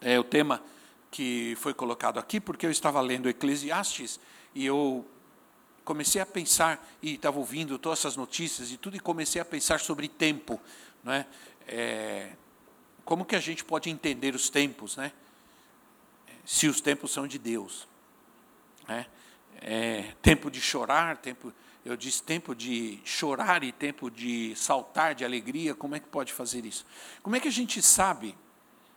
[0.00, 0.62] é, o tema
[1.10, 4.20] que foi colocado aqui, porque eu estava lendo Eclesiastes
[4.54, 5.06] e eu
[5.84, 9.78] comecei a pensar, e estava ouvindo todas essas notícias e tudo, e comecei a pensar
[9.78, 10.60] sobre tempo.
[11.02, 11.26] Não é?
[11.68, 12.32] é
[13.04, 15.12] como que a gente pode entender os tempos, né?
[16.44, 17.86] se os tempos são de Deus?
[18.88, 19.06] Né?
[19.60, 21.52] É, tempo de chorar, tempo,
[21.84, 26.32] eu disse tempo de chorar e tempo de saltar de alegria, como é que pode
[26.32, 26.84] fazer isso?
[27.22, 28.36] Como é que a gente sabe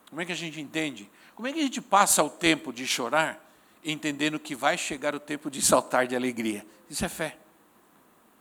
[0.10, 1.10] como é que a gente entende?
[1.36, 3.44] Como é que a gente passa o tempo de chorar,
[3.84, 6.66] entendendo que vai chegar o tempo de saltar de alegria?
[6.90, 7.38] Isso é fé.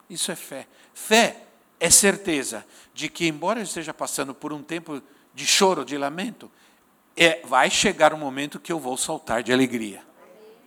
[0.08, 0.66] Isso é fé.
[0.94, 1.42] Fé
[1.78, 5.02] é certeza de que, embora eu esteja passando por um tempo
[5.34, 6.50] de choro, de lamento,
[7.16, 10.02] é, vai chegar um momento que eu vou saltar de alegria.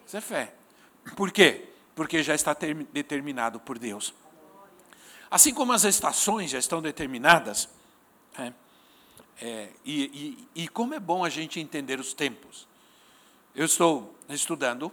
[0.06, 0.54] Isso é fé.
[1.16, 1.70] Por quê?
[1.96, 4.14] Porque já está ter, determinado por Deus.
[5.30, 7.70] Assim como as estações já estão determinadas,
[8.38, 8.52] é,
[9.40, 12.68] é, e, e, e como é bom a gente entender os tempos.
[13.54, 14.92] Eu estou estudando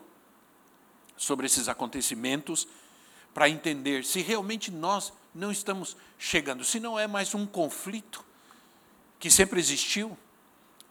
[1.16, 2.66] sobre esses acontecimentos
[3.32, 8.24] para entender se realmente nós não estamos chegando, se não é mais um conflito
[9.18, 10.16] que sempre existiu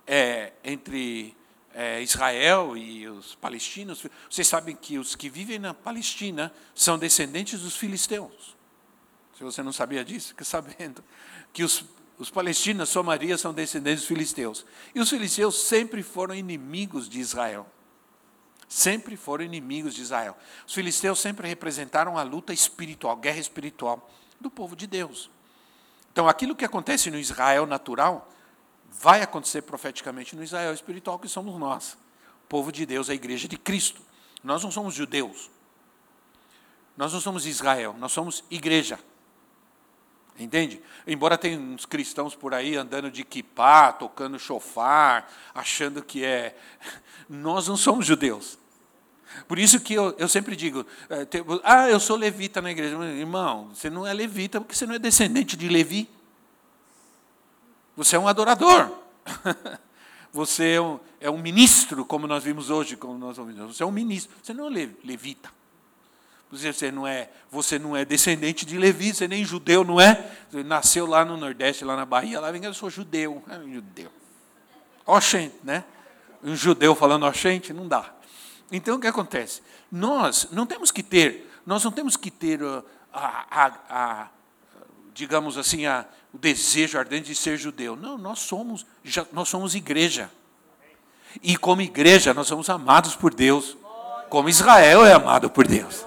[0.06, 1.36] é, entre
[1.74, 4.06] é, Israel e os palestinos.
[4.30, 8.56] Vocês sabem que os que vivem na Palestina são descendentes dos filisteus.
[9.38, 11.04] Se você não sabia disso, fica sabendo
[11.54, 11.84] que os
[12.18, 14.66] os palestinos, sua maioria, são descendentes dos filisteus.
[14.94, 17.68] E os filisteus sempre foram inimigos de Israel.
[18.68, 20.36] Sempre foram inimigos de Israel.
[20.66, 24.10] Os filisteus sempre representaram a luta espiritual, a guerra espiritual
[24.40, 25.30] do povo de Deus.
[26.12, 28.32] Então, aquilo que acontece no Israel natural
[28.90, 31.94] vai acontecer profeticamente no Israel espiritual, que somos nós,
[32.44, 34.02] o povo de Deus, a igreja de Cristo.
[34.44, 35.52] Nós não somos judeus.
[36.98, 39.00] Nós não somos Israel, nós somos igreja.
[40.40, 40.82] Entende?
[41.06, 46.56] Embora tenha uns cristãos por aí andando de kipá, tocando chofar, achando que é.
[47.28, 48.58] Nós não somos judeus.
[49.48, 51.28] Por isso que eu, eu sempre digo: é,
[51.64, 52.96] ah, eu sou levita na igreja.
[52.96, 56.08] Irmão, você não é levita porque você não é descendente de Levi.
[57.96, 58.92] Você é um adorador.
[60.34, 63.76] Você é um, é um ministro, como nós vimos hoje, como nós ouvimos.
[63.76, 64.36] Você é um ministro.
[64.44, 65.50] Você não é levita.
[66.52, 70.32] Você não é, você não é descendente de Levi, você nem judeu, não é?
[70.50, 73.44] Você nasceu lá no Nordeste, lá na Bahia, lá vem eu sou judeu.
[73.50, 74.10] É judeu.
[75.06, 75.84] Oxente, né?
[76.42, 78.14] Um judeu falando oxente, não dá.
[78.72, 79.62] Então o que acontece?
[79.92, 82.84] Nós não temos que ter, nós não temos que ter uh,
[83.14, 84.28] a, a, a
[85.14, 85.86] digamos assim,
[86.34, 87.96] o desejo ardente de ser judeu.
[87.96, 90.32] Não, nós somos, já, nós somos igreja.
[91.42, 93.76] E como igreja, nós somos amados por Deus.
[94.30, 96.07] Como Israel é amado por Deus.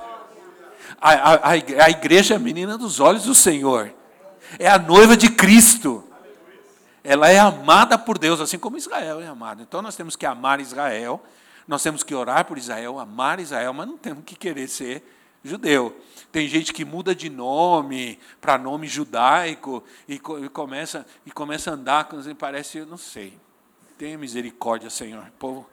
[1.00, 3.92] A, a, a igreja é a menina dos olhos do Senhor.
[4.58, 6.04] É a noiva de Cristo.
[7.02, 9.62] Ela é amada por Deus, assim como Israel é amado.
[9.62, 11.22] Então nós temos que amar Israel,
[11.66, 15.02] nós temos que orar por Israel, amar Israel, mas não temos que querer ser
[15.42, 15.96] judeu.
[16.30, 21.74] Tem gente que muda de nome para nome judaico e, e, começa, e começa a
[21.74, 22.08] andar,
[22.38, 23.38] parece, eu não sei.
[23.96, 25.22] Tenha misericórdia, Senhor.
[25.22, 25.70] O povo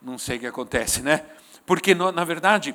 [0.00, 1.24] não sei o que acontece, né?
[1.64, 2.74] Porque, na verdade,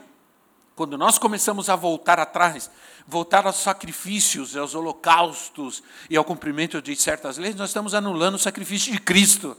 [0.81, 2.68] quando nós começamos a voltar atrás,
[3.06, 8.40] voltar aos sacrifícios, aos holocaustos e ao cumprimento de certas leis, nós estamos anulando o
[8.40, 9.56] sacrifício de Cristo,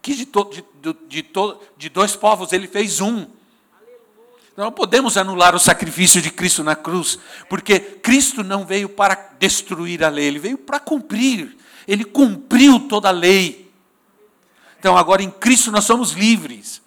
[0.00, 3.26] que de, to, de, de, to, de dois povos ele fez um.
[4.56, 10.04] Não podemos anular o sacrifício de Cristo na cruz, porque Cristo não veio para destruir
[10.04, 11.56] a lei, ele veio para cumprir.
[11.84, 13.72] Ele cumpriu toda a lei.
[14.78, 16.80] Então agora em Cristo nós somos livres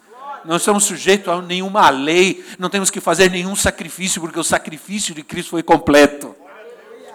[0.44, 5.14] não estamos sujeitos a nenhuma lei, não temos que fazer nenhum sacrifício, porque o sacrifício
[5.14, 6.34] de Cristo foi completo,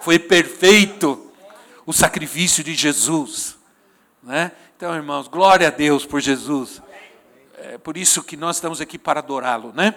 [0.00, 1.30] foi perfeito
[1.84, 3.56] o sacrifício de Jesus.
[4.22, 4.52] Né?
[4.76, 6.82] Então, irmãos, glória a Deus por Jesus.
[7.58, 9.72] É por isso que nós estamos aqui para adorá-lo.
[9.74, 9.94] Né?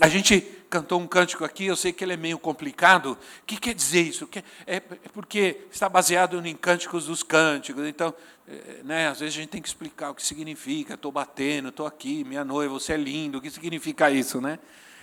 [0.00, 3.12] A gente cantou um cântico aqui, eu sei que ele é meio complicado.
[3.42, 4.26] O que quer dizer isso?
[4.66, 4.80] É, é
[5.12, 7.86] porque está baseado em cânticos dos cânticos.
[7.86, 8.14] Então,
[8.48, 10.94] é, né, às vezes a gente tem que explicar o que significa.
[10.94, 13.36] Estou batendo, estou aqui, minha noiva, você é lindo.
[13.36, 14.40] O que significa isso?
[14.40, 14.58] Né?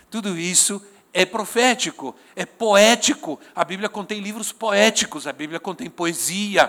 [0.09, 0.83] Tudo isso
[1.13, 3.39] é profético, é poético.
[3.53, 6.67] A Bíblia contém livros poéticos, a Bíblia contém poesia,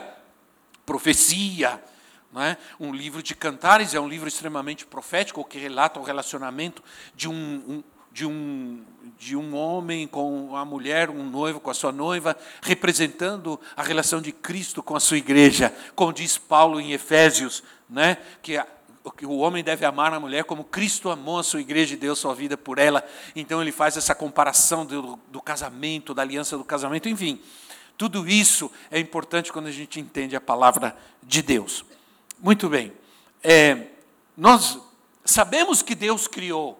[0.84, 1.82] profecia.
[2.36, 2.56] É?
[2.78, 6.80] Um livro de cantares é um livro extremamente profético que relata o relacionamento
[7.16, 7.34] de um,
[7.66, 7.82] um
[8.20, 8.82] de um,
[9.18, 14.20] de um homem com uma mulher, um noivo com a sua noiva, representando a relação
[14.20, 18.18] de Cristo com a sua igreja, como diz Paulo em Efésios, né?
[18.42, 18.66] que, a,
[19.22, 22.34] o homem deve amar a mulher como Cristo amou a sua igreja e deu sua
[22.34, 23.02] vida por ela.
[23.34, 27.40] Então ele faz essa comparação do, do casamento, da aliança do casamento, enfim.
[27.96, 31.86] Tudo isso é importante quando a gente entende a palavra de Deus.
[32.38, 32.92] Muito bem.
[33.42, 33.86] É,
[34.36, 34.78] nós
[35.24, 36.78] sabemos que Deus criou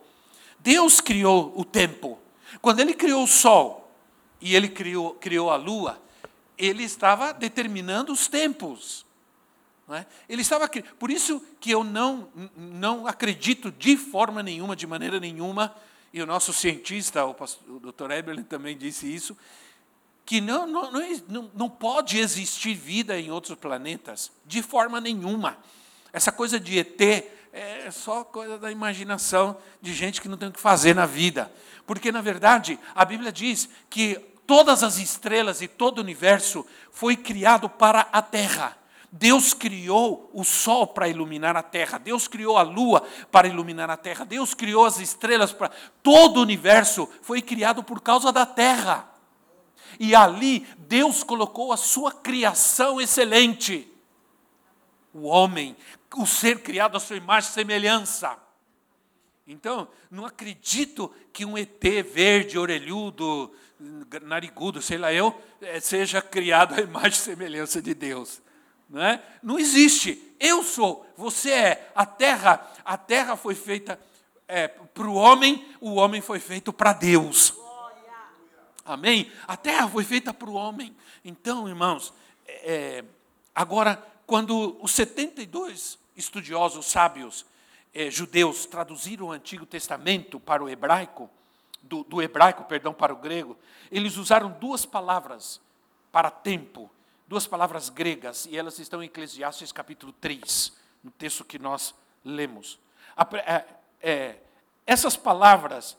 [0.62, 2.18] Deus criou o tempo.
[2.60, 3.92] Quando ele criou o sol
[4.40, 6.00] e ele criou, criou a lua,
[6.56, 9.06] ele estava determinando os tempos.
[9.92, 10.06] É?
[10.28, 15.74] Ele estava por isso que eu não não acredito de forma nenhuma, de maneira nenhuma,
[16.12, 18.10] e o nosso cientista, o, pastor, o Dr.
[18.12, 19.36] Eberlin também disse isso,
[20.24, 20.92] que não, não,
[21.28, 25.58] não, não pode existir vida em outros planetas, de forma nenhuma.
[26.12, 27.00] Essa coisa de ET
[27.52, 31.50] é só coisa da imaginação de gente que não tem o que fazer na vida.
[31.86, 34.14] Porque, na verdade, a Bíblia diz que
[34.46, 38.76] todas as estrelas e todo o universo foi criado para a Terra.
[39.12, 43.02] Deus criou o sol para iluminar a terra, Deus criou a lua
[43.32, 45.68] para iluminar a terra, Deus criou as estrelas para.
[46.00, 49.10] Todo o universo foi criado por causa da terra.
[49.98, 53.92] E ali Deus colocou a sua criação excelente.
[55.12, 55.76] O homem
[56.16, 58.36] o ser criado à sua imagem e semelhança.
[59.46, 63.52] Então, não acredito que um ET verde, orelhudo,
[64.22, 68.40] narigudo, sei lá eu, eh, seja criado à imagem e semelhança de Deus.
[68.88, 69.22] Não, é?
[69.42, 70.34] não existe.
[70.38, 71.92] Eu sou, você é.
[71.94, 73.98] A terra, a terra foi feita
[74.48, 77.54] é, para o homem, o homem foi feito para Deus.
[78.84, 79.30] Amém?
[79.46, 80.96] A terra foi feita para o homem.
[81.24, 82.12] Então, irmãos,
[82.46, 83.04] é,
[83.54, 87.44] agora, quando os 72 estudiosos sábios
[87.92, 91.28] eh, judeus traduziram o Antigo Testamento para o hebraico,
[91.82, 93.56] do, do hebraico, perdão, para o grego,
[93.90, 95.60] eles usaram duas palavras
[96.12, 96.90] para tempo,
[97.26, 100.72] duas palavras gregas, e elas estão em Eclesiastes capítulo 3,
[101.02, 101.94] no texto que nós
[102.24, 102.78] lemos.
[103.46, 103.64] É,
[104.02, 104.36] é,
[104.86, 105.96] essas palavras,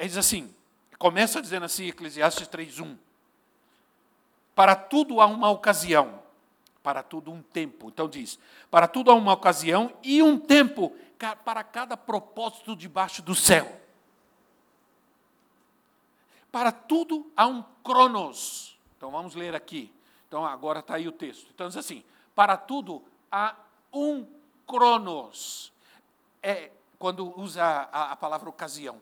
[0.00, 0.54] diz assim,
[0.98, 2.96] começa dizendo assim, Eclesiastes 3.1,
[4.54, 6.22] para tudo há uma ocasião,
[6.88, 7.88] para tudo um tempo.
[7.88, 8.38] Então diz:
[8.70, 10.96] para tudo há uma ocasião e um tempo
[11.44, 13.78] para cada propósito debaixo do céu.
[16.50, 18.78] Para tudo há um cronos.
[18.96, 19.92] Então vamos ler aqui.
[20.26, 21.50] Então agora está aí o texto.
[21.54, 22.02] Então diz assim:
[22.34, 23.54] para tudo há
[23.92, 24.26] um
[24.66, 25.70] cronos.
[26.42, 27.62] É quando usa
[27.92, 28.98] a, a palavra ocasião.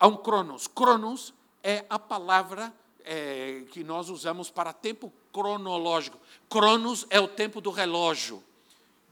[0.00, 0.66] Há um cronos.
[0.66, 2.72] Cronos é a palavra
[3.10, 6.18] é, que nós usamos para tempo cronológico.
[6.50, 8.44] Cronos é o tempo do relógio.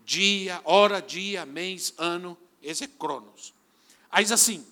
[0.05, 2.37] Dia, hora, dia, mês, ano.
[2.63, 3.55] Esse é Cronos.
[4.11, 4.67] Aí diz assim: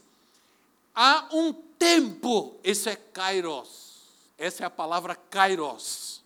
[0.95, 4.03] há um tempo, esse é Kairos.
[4.37, 6.23] Essa é a palavra Kairos.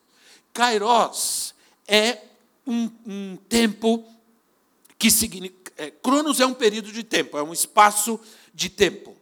[0.53, 1.55] Kairos
[1.87, 2.21] é
[2.67, 4.05] um, um tempo
[4.99, 5.73] que significa.
[5.77, 8.19] É, Cronos é um período de tempo, é um espaço
[8.53, 9.17] de tempo.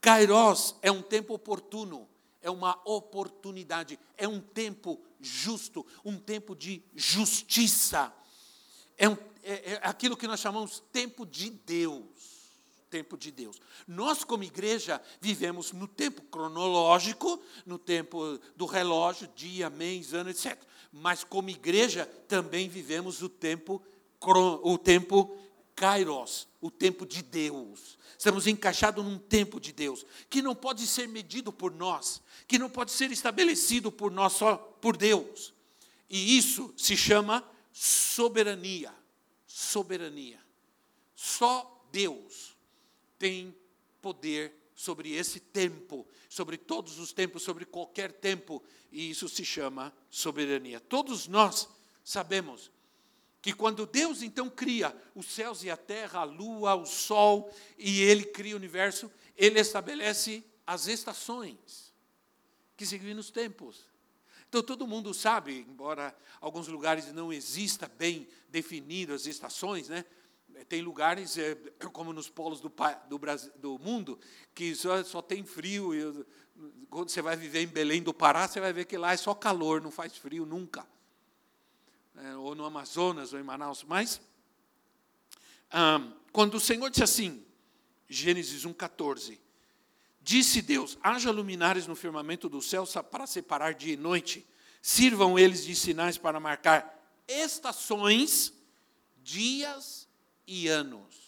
[0.00, 2.08] Kairos é um tempo oportuno
[2.46, 8.14] é uma oportunidade, é um tempo justo, um tempo de justiça.
[8.96, 12.04] É, um, é, é aquilo que nós chamamos tempo de Deus.
[12.88, 13.60] Tempo de Deus.
[13.84, 20.56] Nós, como igreja, vivemos no tempo cronológico, no tempo do relógio, dia, mês, ano, etc.
[20.92, 23.82] Mas, como igreja, também vivemos o tempo,
[24.62, 25.36] o tempo
[25.76, 27.98] kairos, o tempo de Deus.
[28.18, 32.70] Estamos encaixados num tempo de Deus, que não pode ser medido por nós, que não
[32.70, 35.52] pode ser estabelecido por nós só por Deus.
[36.08, 38.92] E isso se chama soberania.
[39.46, 40.40] Soberania.
[41.14, 42.56] Só Deus
[43.18, 43.54] tem
[44.00, 49.92] poder sobre esse tempo, sobre todos os tempos, sobre qualquer tempo, e isso se chama
[50.10, 50.80] soberania.
[50.80, 51.68] Todos nós
[52.04, 52.70] sabemos
[53.46, 57.48] que quando Deus então cria os céus e a terra, a lua, o sol,
[57.78, 61.94] e ele cria o universo, ele estabelece as estações,
[62.76, 63.86] que significam os tempos.
[64.48, 70.04] Então todo mundo sabe, embora alguns lugares não exista bem definido as estações, né?
[70.68, 71.54] Tem lugares, é,
[71.92, 72.72] como nos polos do,
[73.08, 74.18] do, Brasil, do mundo,
[74.56, 75.94] que só, só tem frio.
[75.94, 76.26] E,
[76.90, 79.32] quando você vai viver em Belém do Pará, você vai ver que lá é só
[79.34, 80.88] calor, não faz frio nunca é,
[82.38, 84.20] ou no Amazonas, ou em Manaus, mas
[86.32, 87.44] quando o Senhor disse assim,
[88.08, 89.38] Gênesis 1,14,
[90.20, 94.46] disse Deus: haja luminares no firmamento do céu para separar dia e noite,
[94.80, 96.94] sirvam eles de sinais para marcar
[97.26, 98.52] estações,
[99.22, 100.08] dias
[100.46, 101.26] e anos.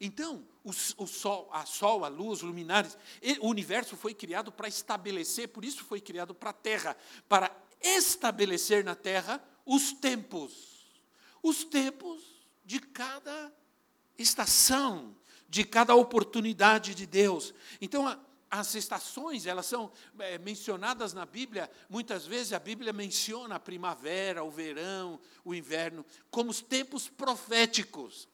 [0.00, 2.96] Então, o, o, sol, a sol, a luz, luminares,
[3.40, 6.96] o universo foi criado para estabelecer, por isso foi criado para a Terra,
[7.28, 10.70] para estabelecer na Terra os tempos.
[11.42, 12.22] Os tempos
[12.64, 13.52] de cada
[14.18, 15.16] estação,
[15.48, 17.54] de cada oportunidade de Deus.
[17.80, 18.18] Então, a,
[18.50, 24.42] as estações, elas são é, mencionadas na Bíblia, muitas vezes a Bíblia menciona a primavera,
[24.42, 28.28] o verão, o inverno, como os tempos proféticos.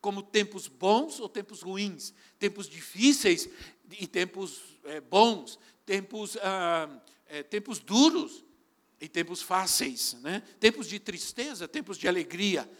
[0.00, 3.48] Como tempos bons ou tempos ruins, tempos difíceis
[3.90, 8.44] e tempos é, bons, tempos, ah, é, tempos duros
[9.00, 10.42] e tempos fáceis, né?
[10.60, 12.70] tempos de tristeza, tempos de alegria.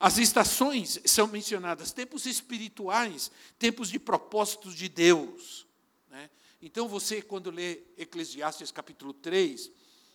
[0.00, 5.66] As estações são mencionadas, tempos espirituais, tempos de propósitos de Deus.
[6.08, 6.30] Né?
[6.62, 9.70] Então, você, quando lê Eclesiastes capítulo 3,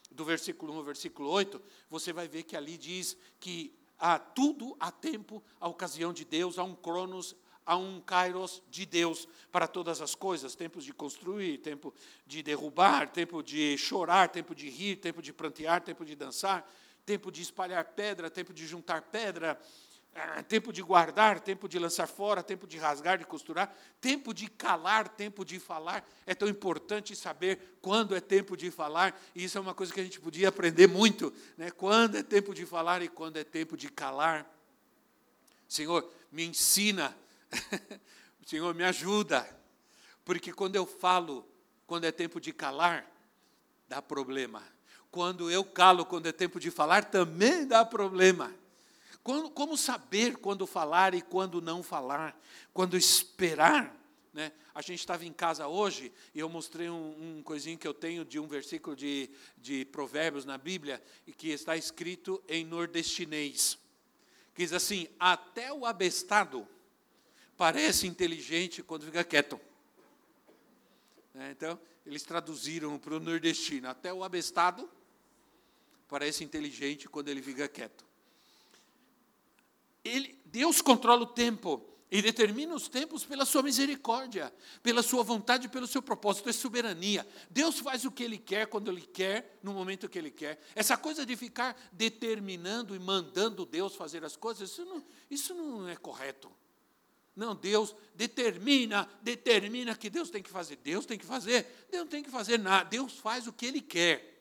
[0.09, 4.75] do versículo 1 ao versículo 8, você vai ver que ali diz que há tudo
[4.79, 9.67] há tempo, a ocasião de Deus, há um cronos, há um kairos de Deus para
[9.67, 11.93] todas as coisas, tempos de construir, tempo
[12.25, 16.69] de derrubar, tempo de chorar, tempo de rir, tempo de prantear, tempo de dançar,
[17.05, 19.59] tempo de espalhar pedra, tempo de juntar pedra,
[20.15, 24.47] ah, tempo de guardar, tempo de lançar fora, tempo de rasgar, de costurar, tempo de
[24.47, 26.07] calar, tempo de falar.
[26.25, 29.99] É tão importante saber quando é tempo de falar, e isso é uma coisa que
[29.99, 31.71] a gente podia aprender muito, né?
[31.71, 34.47] quando é tempo de falar e quando é tempo de calar.
[35.67, 37.17] Senhor, me ensina,
[38.45, 39.47] Senhor, me ajuda,
[40.25, 41.47] porque quando eu falo,
[41.85, 43.09] quando é tempo de calar,
[43.87, 44.63] dá problema.
[45.11, 48.53] Quando eu calo, quando é tempo de falar, também dá problema.
[49.21, 52.37] Como, como saber quando falar e quando não falar?
[52.73, 53.95] Quando esperar?
[54.33, 54.51] Né?
[54.73, 58.25] A gente estava em casa hoje e eu mostrei um, um coisinho que eu tenho
[58.25, 63.77] de um versículo de, de Provérbios na Bíblia e que está escrito em nordestinês.
[64.55, 66.67] Que diz assim: Até o abestado
[67.63, 69.57] parece inteligente quando fica quieto.
[71.33, 71.51] Né?
[71.51, 74.89] Então, eles traduziram para o nordestino: Até o abestado
[76.09, 78.03] parece inteligente quando ele fica quieto.
[80.03, 84.53] Ele, Deus controla o tempo e determina os tempos pela sua misericórdia,
[84.83, 87.25] pela sua vontade, pelo seu propósito, é soberania.
[87.49, 90.59] Deus faz o que Ele quer, quando Ele quer, no momento que Ele quer.
[90.75, 95.01] Essa coisa de ficar determinando e mandando Deus fazer as coisas, isso não,
[95.31, 96.51] isso não é correto.
[97.35, 100.75] Não, Deus determina, determina que Deus tem que fazer.
[100.77, 102.89] Deus tem que fazer, Deus não tem que fazer nada.
[102.89, 104.33] Deus faz o que Ele quer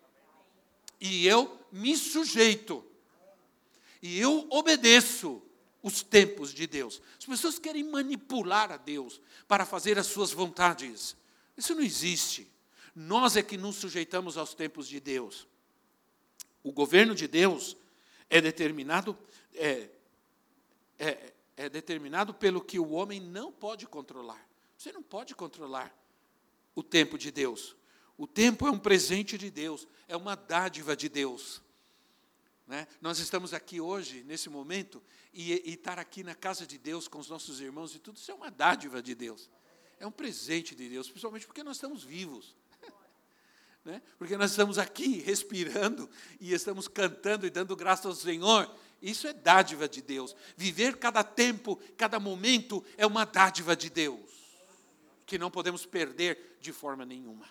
[1.05, 2.85] e eu me sujeito,
[4.01, 5.43] e eu obedeço
[5.83, 7.03] os tempos de Deus.
[7.19, 11.17] As pessoas querem manipular a Deus para fazer as suas vontades.
[11.57, 12.49] Isso não existe.
[12.95, 15.49] Nós é que nos sujeitamos aos tempos de Deus.
[16.63, 17.77] O governo de Deus
[18.31, 19.19] é determinado
[19.55, 19.89] é,
[21.01, 21.33] é,
[21.65, 24.49] é determinado pelo que o homem não pode controlar.
[24.77, 25.97] Você não pode controlar
[26.75, 27.77] o tempo de Deus.
[28.17, 31.63] O tempo é um presente de Deus, é uma dádiva de Deus.
[32.67, 32.87] Né?
[33.01, 35.03] Nós estamos aqui hoje, nesse momento,
[35.33, 38.31] e, e estar aqui na casa de Deus com os nossos irmãos e tudo, isso
[38.31, 39.51] é uma dádiva de Deus.
[39.99, 42.57] É um presente de Deus, principalmente porque nós estamos vivos.
[43.85, 44.01] Né?
[44.17, 46.09] Porque nós estamos aqui respirando
[46.41, 48.73] e estamos cantando e dando graças ao Senhor.
[49.03, 50.35] Isso é dádiva de Deus.
[50.57, 54.21] Viver cada tempo, cada momento é uma dádiva de Deus,
[55.27, 57.47] que não podemos perder de forma nenhuma.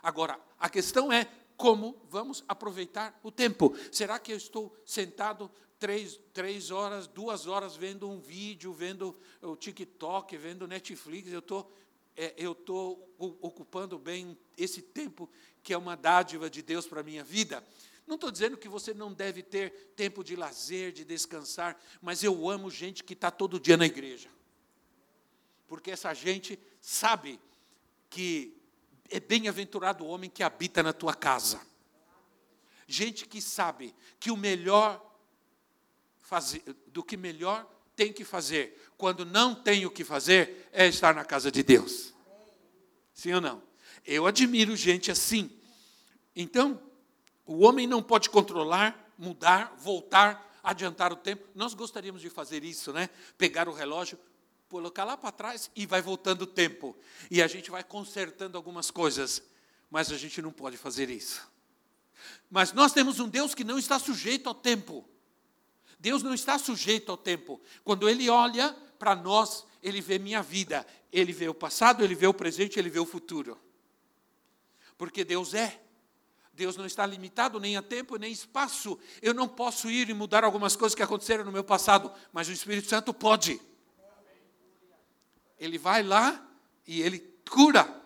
[0.00, 3.76] Agora, a questão é como vamos aproveitar o tempo.
[3.90, 9.56] Será que eu estou sentado três, três horas, duas horas vendo um vídeo, vendo o
[9.56, 11.32] TikTok, vendo Netflix?
[11.32, 11.72] Eu estou
[12.16, 15.30] é, eu estou ocupando bem esse tempo
[15.62, 17.64] que é uma dádiva de Deus para a minha vida.
[18.12, 22.46] Não estou dizendo que você não deve ter tempo de lazer, de descansar, mas eu
[22.50, 24.28] amo gente que está todo dia na igreja.
[25.66, 27.40] Porque essa gente sabe
[28.10, 28.54] que
[29.08, 31.58] é bem-aventurado o homem que habita na tua casa.
[32.86, 35.02] Gente que sabe que o melhor
[36.18, 37.66] fazer, do que melhor
[37.96, 42.12] tem que fazer, quando não tem o que fazer, é estar na casa de Deus.
[43.14, 43.62] Sim ou não?
[44.04, 45.50] Eu admiro gente assim.
[46.36, 46.91] Então,
[47.46, 51.48] o homem não pode controlar, mudar, voltar, adiantar o tempo.
[51.54, 53.08] Nós gostaríamos de fazer isso, né?
[53.36, 54.18] Pegar o relógio,
[54.68, 56.96] colocar lá para trás e vai voltando o tempo.
[57.30, 59.42] E a gente vai consertando algumas coisas,
[59.90, 61.46] mas a gente não pode fazer isso.
[62.50, 65.08] Mas nós temos um Deus que não está sujeito ao tempo.
[65.98, 67.60] Deus não está sujeito ao tempo.
[67.84, 72.26] Quando Ele olha para nós, Ele vê minha vida, Ele vê o passado, Ele vê
[72.26, 73.58] o presente, Ele vê o futuro.
[74.96, 75.80] Porque Deus é.
[76.54, 78.98] Deus não está limitado nem a tempo nem espaço.
[79.22, 82.52] Eu não posso ir e mudar algumas coisas que aconteceram no meu passado, mas o
[82.52, 83.60] Espírito Santo pode.
[85.58, 86.46] Ele vai lá
[86.86, 87.18] e ele
[87.48, 88.02] cura.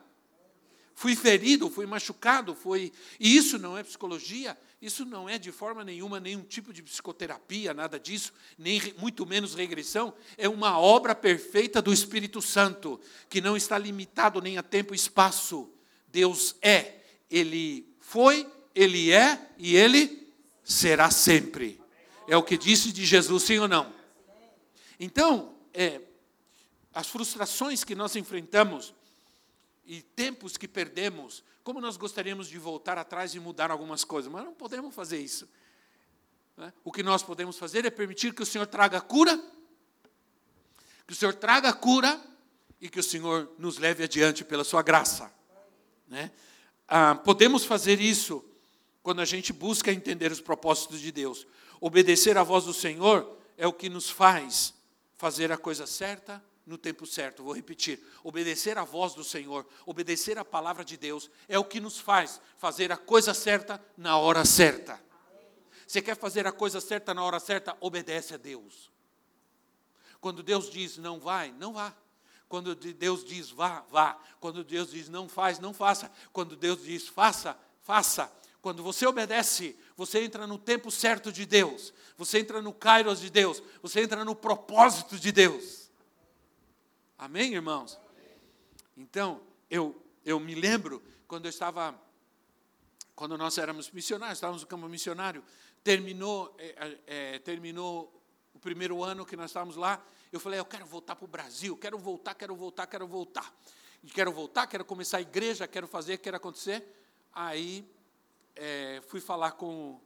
[0.95, 2.93] Fui ferido, fui machucado, foi.
[3.19, 7.75] E isso não é psicologia, isso não é de forma nenhuma nenhum tipo de psicoterapia,
[7.75, 10.15] nada disso, nem muito menos regressão.
[10.39, 14.97] É uma obra perfeita do Espírito Santo, que não está limitado nem a tempo e
[14.97, 15.71] espaço.
[16.09, 17.01] Deus é,
[17.31, 20.33] Ele foi, Ele é e Ele
[20.63, 21.81] será sempre.
[22.29, 23.93] É o que disse de Jesus, sim ou não?
[24.99, 26.01] Então, é,
[26.95, 28.95] as frustrações que nós enfrentamos
[29.85, 34.45] e tempos que perdemos, como nós gostaríamos de voltar atrás e mudar algumas coisas, mas
[34.45, 35.49] não podemos fazer isso.
[36.57, 36.73] Né?
[36.85, 39.37] O que nós podemos fazer é permitir que o Senhor traga cura,
[41.09, 42.21] que o Senhor traga cura
[42.81, 45.35] e que o Senhor nos leve adiante pela sua graça.
[46.07, 46.31] Né?
[46.89, 48.45] Ah, podemos fazer isso
[49.03, 51.47] quando a gente busca entender os propósitos de Deus.
[51.81, 54.75] Obedecer à voz do Senhor é o que nos faz
[55.17, 57.43] fazer a coisa certa no tempo certo.
[57.43, 61.81] Vou repetir: obedecer à voz do Senhor, obedecer à palavra de Deus, é o que
[61.81, 65.01] nos faz fazer a coisa certa na hora certa.
[65.87, 67.77] Você quer fazer a coisa certa na hora certa?
[67.81, 68.91] Obedece a Deus.
[70.21, 71.95] Quando Deus diz não vai, não vá.
[72.49, 74.19] Quando Deus diz vá, vá.
[74.41, 76.11] Quando Deus diz não faz, não faça.
[76.33, 78.33] Quando Deus diz faça, faça.
[78.63, 81.93] Quando você obedece, você entra no tempo certo de Deus.
[82.17, 83.63] Você entra no kairos de Deus.
[83.83, 85.91] Você entra no propósito de Deus.
[87.19, 87.99] Amém, irmãos?
[88.97, 91.95] Então, eu, eu me lembro quando eu estava,
[93.15, 95.45] quando nós éramos missionários, estávamos no campo missionário,
[95.83, 98.13] terminou, é, é, terminou
[98.53, 100.05] o primeiro ano que nós estávamos lá,
[100.37, 103.55] eu falei, eu quero voltar para o Brasil, quero voltar, quero voltar, quero voltar.
[104.15, 106.87] Quero voltar, quero começar a igreja, quero fazer, quero acontecer.
[107.33, 107.85] Aí
[108.55, 110.01] é, fui falar com o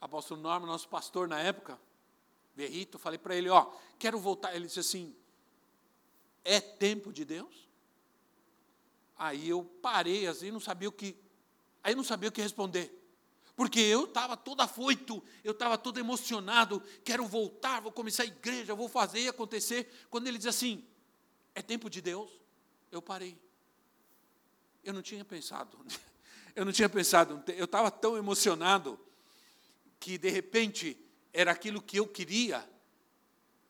[0.00, 1.78] apóstolo Norma, nosso pastor na época,
[2.54, 4.54] Berrito, falei para ele, ó, quero voltar.
[4.54, 5.14] Ele disse assim,
[6.44, 7.68] é tempo de Deus?
[9.16, 11.16] Aí eu parei assim, não sabia o que,
[11.82, 12.97] aí não sabia o que responder.
[13.58, 18.72] Porque eu estava todo afoito, eu estava todo emocionado, quero voltar, vou começar a igreja,
[18.72, 20.06] vou fazer acontecer.
[20.08, 20.86] Quando ele diz assim,
[21.56, 22.30] é tempo de Deus,
[22.92, 23.36] eu parei.
[24.84, 25.76] Eu não tinha pensado,
[26.54, 28.96] eu não tinha pensado, eu estava tão emocionado
[29.98, 30.96] que de repente
[31.32, 32.64] era aquilo que eu queria,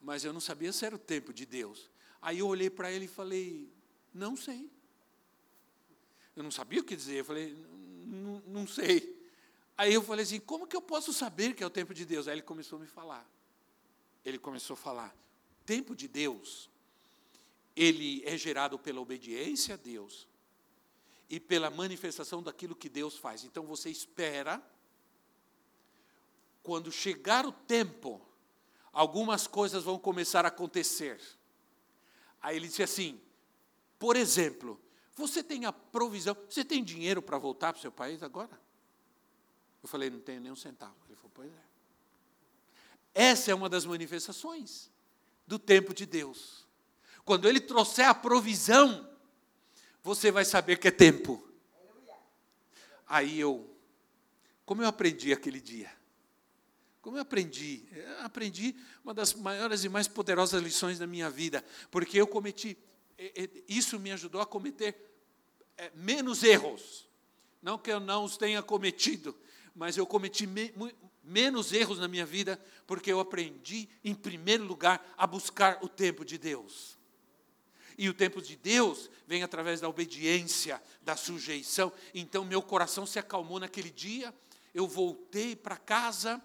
[0.02, 1.88] mas eu não sabia se era o tempo de Deus.
[2.20, 3.72] Aí eu olhei para ele e falei:
[4.12, 4.70] Não sei.
[6.36, 7.20] Eu não sabia o que dizer.
[7.20, 7.56] Eu falei:
[8.46, 9.17] Não sei.
[9.78, 12.26] Aí eu falei assim: Como que eu posso saber que é o tempo de Deus?
[12.26, 13.24] Aí ele começou a me falar.
[14.24, 15.16] Ele começou a falar:
[15.64, 16.68] Tempo de Deus,
[17.76, 20.26] ele é gerado pela obediência a Deus
[21.30, 23.44] e pela manifestação daquilo que Deus faz.
[23.44, 24.60] Então você espera,
[26.60, 28.20] quando chegar o tempo,
[28.92, 31.20] algumas coisas vão começar a acontecer.
[32.42, 33.20] Aí ele disse assim:
[33.96, 34.80] por exemplo,
[35.14, 38.67] você tem a provisão, você tem dinheiro para voltar para o seu país agora?
[39.88, 40.94] Eu falei: não tenho nem um centavo.
[41.06, 41.68] Ele falou: pois é.
[43.14, 44.90] Essa é uma das manifestações
[45.46, 46.66] do tempo de Deus.
[47.24, 49.08] Quando Ele trouxer a provisão,
[50.02, 51.42] você vai saber que é tempo.
[53.06, 53.74] Aí eu,
[54.66, 55.90] como eu aprendi aquele dia?
[57.00, 57.88] Como eu aprendi?
[57.90, 62.76] Eu aprendi uma das maiores e mais poderosas lições da minha vida, porque eu cometi,
[63.66, 65.10] isso me ajudou a cometer
[65.78, 67.08] é, menos erros.
[67.62, 69.34] Não que eu não os tenha cometido,
[69.78, 70.74] mas eu cometi me,
[71.22, 76.24] menos erros na minha vida, porque eu aprendi, em primeiro lugar, a buscar o tempo
[76.24, 76.98] de Deus.
[77.96, 81.92] E o tempo de Deus vem através da obediência, da sujeição.
[82.12, 84.34] Então, meu coração se acalmou naquele dia.
[84.74, 86.42] Eu voltei para casa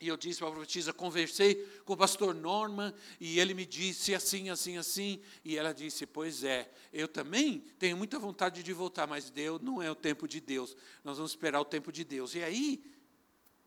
[0.00, 4.14] e eu disse para a profetisa, conversei com o pastor Norman, e ele me disse
[4.14, 9.06] assim, assim, assim, e ela disse, pois é, eu também tenho muita vontade de voltar,
[9.06, 12.34] mas Deus não é o tempo de Deus, nós vamos esperar o tempo de Deus.
[12.34, 12.82] E aí,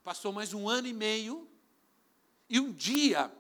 [0.04, 1.50] passou mais um ano e meio,
[2.50, 3.32] e um dia,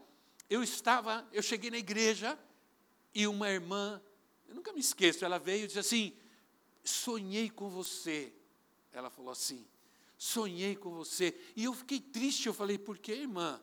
[0.50, 2.38] eu estava, eu cheguei na igreja,
[3.14, 4.02] e uma irmã,
[4.48, 6.14] eu nunca me esqueço, ela veio e disse assim,
[6.84, 8.34] sonhei com você.
[8.92, 9.66] Ela falou assim,
[10.22, 11.36] sonhei com você.
[11.56, 13.60] E eu fiquei triste, eu falei, por que, irmã?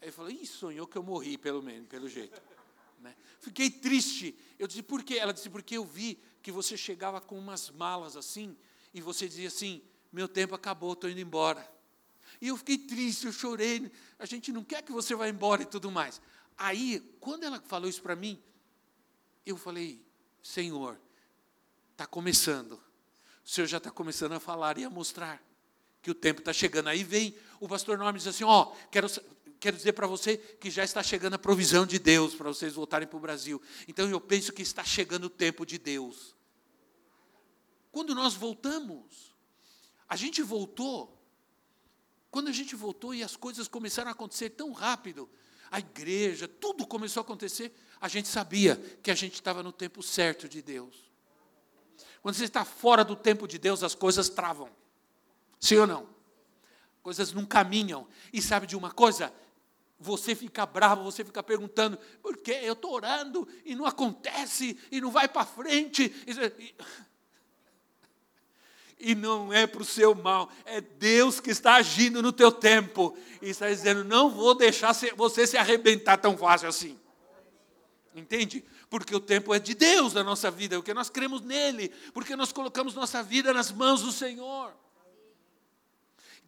[0.00, 2.40] Ele falou, ih, sonhou que eu morri, pelo menos, pelo jeito.
[3.00, 3.14] Né?
[3.38, 4.34] Fiquei triste.
[4.58, 5.16] Eu disse, por quê?
[5.16, 8.56] Ela disse, porque eu vi que você chegava com umas malas assim,
[8.94, 11.70] e você dizia assim, meu tempo acabou, estou indo embora.
[12.40, 13.92] E eu fiquei triste, eu chorei.
[14.18, 16.18] A gente não quer que você vá embora e tudo mais.
[16.56, 18.42] Aí, quando ela falou isso para mim,
[19.44, 20.02] eu falei,
[20.42, 20.98] Senhor,
[21.92, 22.80] está começando
[23.44, 25.42] o Senhor já está começando a falar e a mostrar
[26.02, 26.88] que o tempo está chegando.
[26.88, 29.06] Aí vem o pastor Norman diz assim: Ó, oh, quero,
[29.60, 33.06] quero dizer para você que já está chegando a provisão de Deus para vocês voltarem
[33.06, 33.60] para o Brasil.
[33.86, 36.34] Então eu penso que está chegando o tempo de Deus.
[37.92, 39.34] Quando nós voltamos,
[40.08, 41.18] a gente voltou.
[42.30, 45.28] Quando a gente voltou e as coisas começaram a acontecer tão rápido,
[45.70, 50.02] a igreja, tudo começou a acontecer, a gente sabia que a gente estava no tempo
[50.02, 51.10] certo de Deus.
[52.22, 54.70] Quando você está fora do tempo de Deus, as coisas travam.
[55.60, 56.08] Sim ou não?
[57.02, 58.08] Coisas não caminham.
[58.32, 59.32] E sabe de uma coisa?
[59.98, 64.98] Você fica bravo, você fica perguntando, por que eu estou orando e não acontece, e
[64.98, 66.10] não vai para frente.
[66.26, 66.74] E,
[69.12, 73.16] e não é para o seu mal, é Deus que está agindo no teu tempo.
[73.42, 76.98] E está dizendo, não vou deixar você se arrebentar tão fácil assim.
[78.14, 78.64] Entende?
[78.88, 82.52] Porque o tempo é de Deus na nossa vida, porque nós cremos nele, porque nós
[82.52, 84.74] colocamos nossa vida nas mãos do Senhor.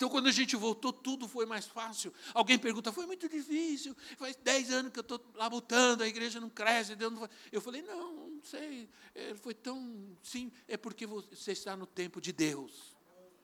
[0.03, 2.13] Então, quando a gente voltou, tudo foi mais fácil.
[2.35, 6.51] Alguém pergunta, foi muito difícil, faz dez anos que eu estou labutando, a igreja não
[6.51, 6.97] cresce.
[6.97, 10.19] Deus não eu falei, não, não sei, é, foi tão.
[10.21, 12.97] Sim, é porque você está no tempo de Deus.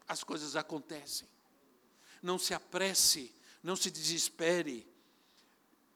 [0.08, 1.28] As coisas acontecem.
[2.20, 4.84] Não se apresse, não se desespere.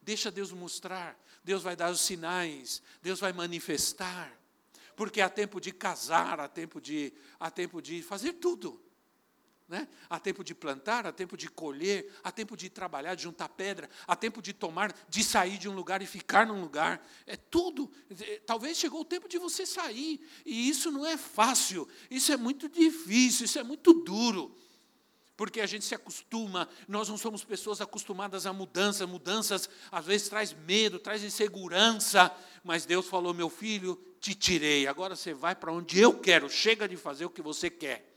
[0.01, 1.20] Deixa Deus mostrar.
[1.42, 4.33] Deus vai dar os sinais, Deus vai manifestar.
[4.94, 8.81] Porque há tempo de casar, há tempo de, há tempo de fazer tudo.
[9.72, 9.88] Né?
[10.11, 13.88] Há tempo de plantar, há tempo de colher, há tempo de trabalhar, de juntar pedra,
[14.06, 17.02] há tempo de tomar, de sair de um lugar e ficar num lugar.
[17.26, 17.90] É tudo.
[18.44, 20.20] Talvez chegou o tempo de você sair.
[20.44, 24.54] E isso não é fácil, isso é muito difícil, isso é muito duro
[25.35, 30.28] porque a gente se acostuma, nós não somos pessoas acostumadas a mudanças, mudanças às vezes
[30.28, 32.30] traz medo, traz insegurança,
[32.62, 36.87] mas Deus falou: meu filho, te tirei, agora você vai para onde eu quero, chega
[36.87, 38.12] de fazer o que você quer,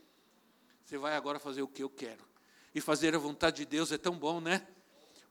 [0.86, 2.24] você vai agora fazer o que eu quero.
[2.72, 4.64] E fazer a vontade de Deus é tão bom, né?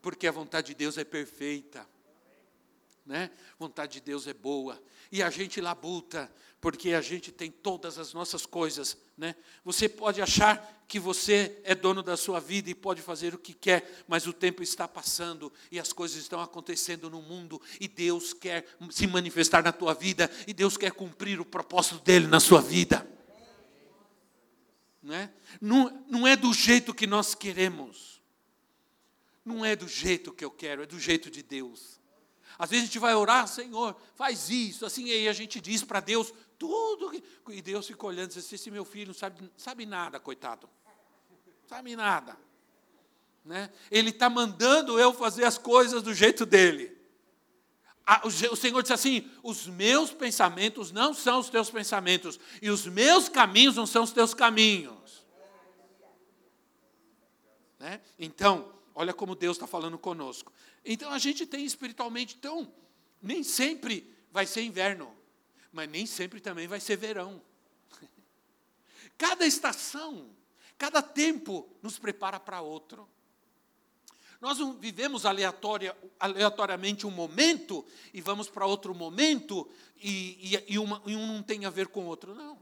[0.01, 1.87] Porque a vontade de Deus é perfeita.
[3.05, 3.31] Né?
[3.57, 4.81] Vontade de Deus é boa.
[5.09, 8.97] E a gente labuta, porque a gente tem todas as nossas coisas.
[9.17, 9.33] Né?
[9.63, 13.53] Você pode achar que você é dono da sua vida e pode fazer o que
[13.53, 18.33] quer, mas o tempo está passando e as coisas estão acontecendo no mundo e Deus
[18.33, 22.61] quer se manifestar na tua vida e Deus quer cumprir o propósito dele na sua
[22.61, 23.14] vida.
[25.05, 25.31] Né?
[25.61, 28.19] Não, não é do jeito que nós queremos.
[29.45, 32.01] Não é do jeito que eu quero, é do jeito de Deus.
[32.57, 35.83] Às vezes a gente vai orar, Senhor, faz isso, assim, e aí a gente diz
[35.83, 37.11] para Deus tudo.
[37.11, 37.23] Que...
[37.49, 40.67] E Deus fica olhando e diz assim: esse meu filho não sabe, sabe nada, coitado.
[41.67, 42.35] Sabe nada.
[43.43, 43.69] Né?
[43.91, 46.97] Ele está mandando eu fazer as coisas do jeito dele.
[48.23, 53.27] O Senhor disse assim: os meus pensamentos não são os teus pensamentos, e os meus
[53.27, 55.25] caminhos não são os teus caminhos.
[57.79, 58.01] Né?
[58.19, 60.53] Então, olha como Deus está falando conosco.
[60.83, 62.71] Então a gente tem espiritualmente, então,
[63.21, 65.15] nem sempre vai ser inverno,
[65.71, 67.41] mas nem sempre também vai ser verão.
[69.17, 70.35] Cada estação,
[70.77, 73.09] cada tempo nos prepara para outro.
[74.41, 80.79] Nós não vivemos aleatória, aleatoriamente um momento e vamos para outro momento e, e, e,
[80.79, 82.59] uma, e um não tem a ver com o outro, não.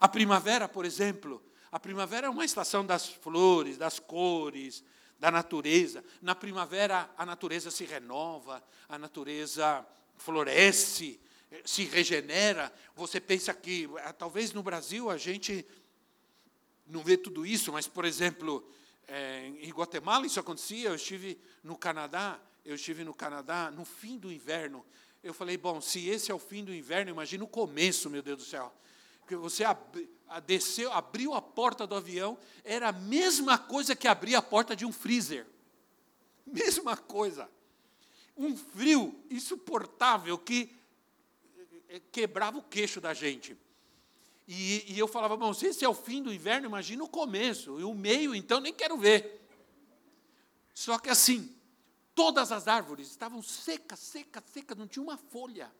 [0.00, 4.82] A primavera, por exemplo, a primavera é uma estação das flores, das cores,
[5.18, 6.04] da natureza.
[6.20, 11.20] Na primavera, a natureza se renova, a natureza floresce,
[11.64, 12.72] se regenera.
[12.96, 15.64] Você pensa que, ah, talvez no Brasil a gente
[16.86, 18.68] não vê tudo isso, mas, por exemplo,
[19.06, 20.88] é, em Guatemala isso acontecia.
[20.88, 24.84] Eu estive no Canadá, eu estive no Canadá no fim do inverno.
[25.22, 28.38] Eu falei, bom, se esse é o fim do inverno, imagina o começo, meu Deus
[28.38, 28.72] do céu.
[29.20, 29.78] Porque você ab
[30.46, 34.84] desceu, abriu a porta do avião, era a mesma coisa que abrir a porta de
[34.86, 35.46] um freezer.
[36.46, 37.48] Mesma coisa.
[38.36, 40.74] Um frio insuportável que
[41.88, 43.56] eh, quebrava o queixo da gente.
[44.46, 47.78] E, e, eu falava, bom, se esse é o fim do inverno, imagina o começo.
[47.78, 49.40] E o meio, então, nem quero ver.
[50.74, 51.54] Só que assim,
[52.14, 55.72] todas as árvores estavam secas, secas, secas, não tinha uma folha.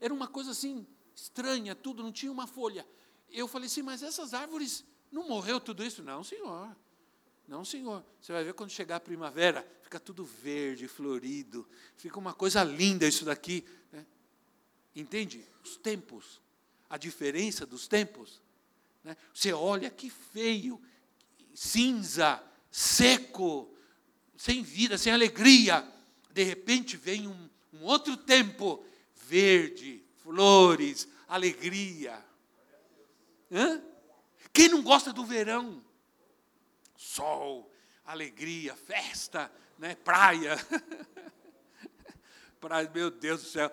[0.00, 2.86] Era uma coisa assim, estranha, tudo, não tinha uma folha.
[3.30, 6.02] Eu falei assim, mas essas árvores, não morreu tudo isso?
[6.02, 6.74] Não, senhor.
[7.46, 8.04] Não, senhor.
[8.20, 13.06] Você vai ver quando chegar a primavera, fica tudo verde, florido, fica uma coisa linda
[13.06, 13.64] isso daqui.
[13.92, 14.06] Né?
[14.94, 15.46] Entende?
[15.62, 16.40] Os tempos,
[16.88, 18.42] a diferença dos tempos.
[19.02, 19.16] Né?
[19.32, 20.80] Você olha que feio,
[21.54, 23.72] cinza, seco,
[24.36, 25.86] sem vida, sem alegria.
[26.32, 32.24] De repente vem um, um outro tempo, verde, flores, alegria.
[33.50, 33.82] Hã?
[34.52, 35.84] Quem não gosta do verão?
[36.96, 37.70] Sol,
[38.04, 39.94] alegria, festa, né?
[39.94, 40.56] praia.
[42.64, 43.70] praia, meu Deus do céu,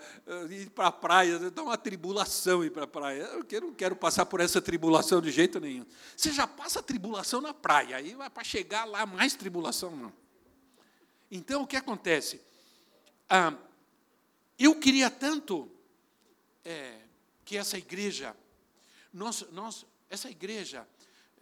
[0.50, 3.24] ir para a praia, dá uma tribulação ir para a praia.
[3.50, 5.86] Eu não quero passar por essa tribulação de jeito nenhum.
[6.16, 10.12] Você já passa tribulação na praia, aí vai para chegar lá mais tribulação, não.
[11.32, 12.42] Então, o que acontece?
[13.30, 13.54] Ah,
[14.60, 15.72] eu queria tanto
[16.66, 17.00] é,
[17.46, 18.36] que essa igreja,
[19.14, 20.86] nós, nós, essa igreja,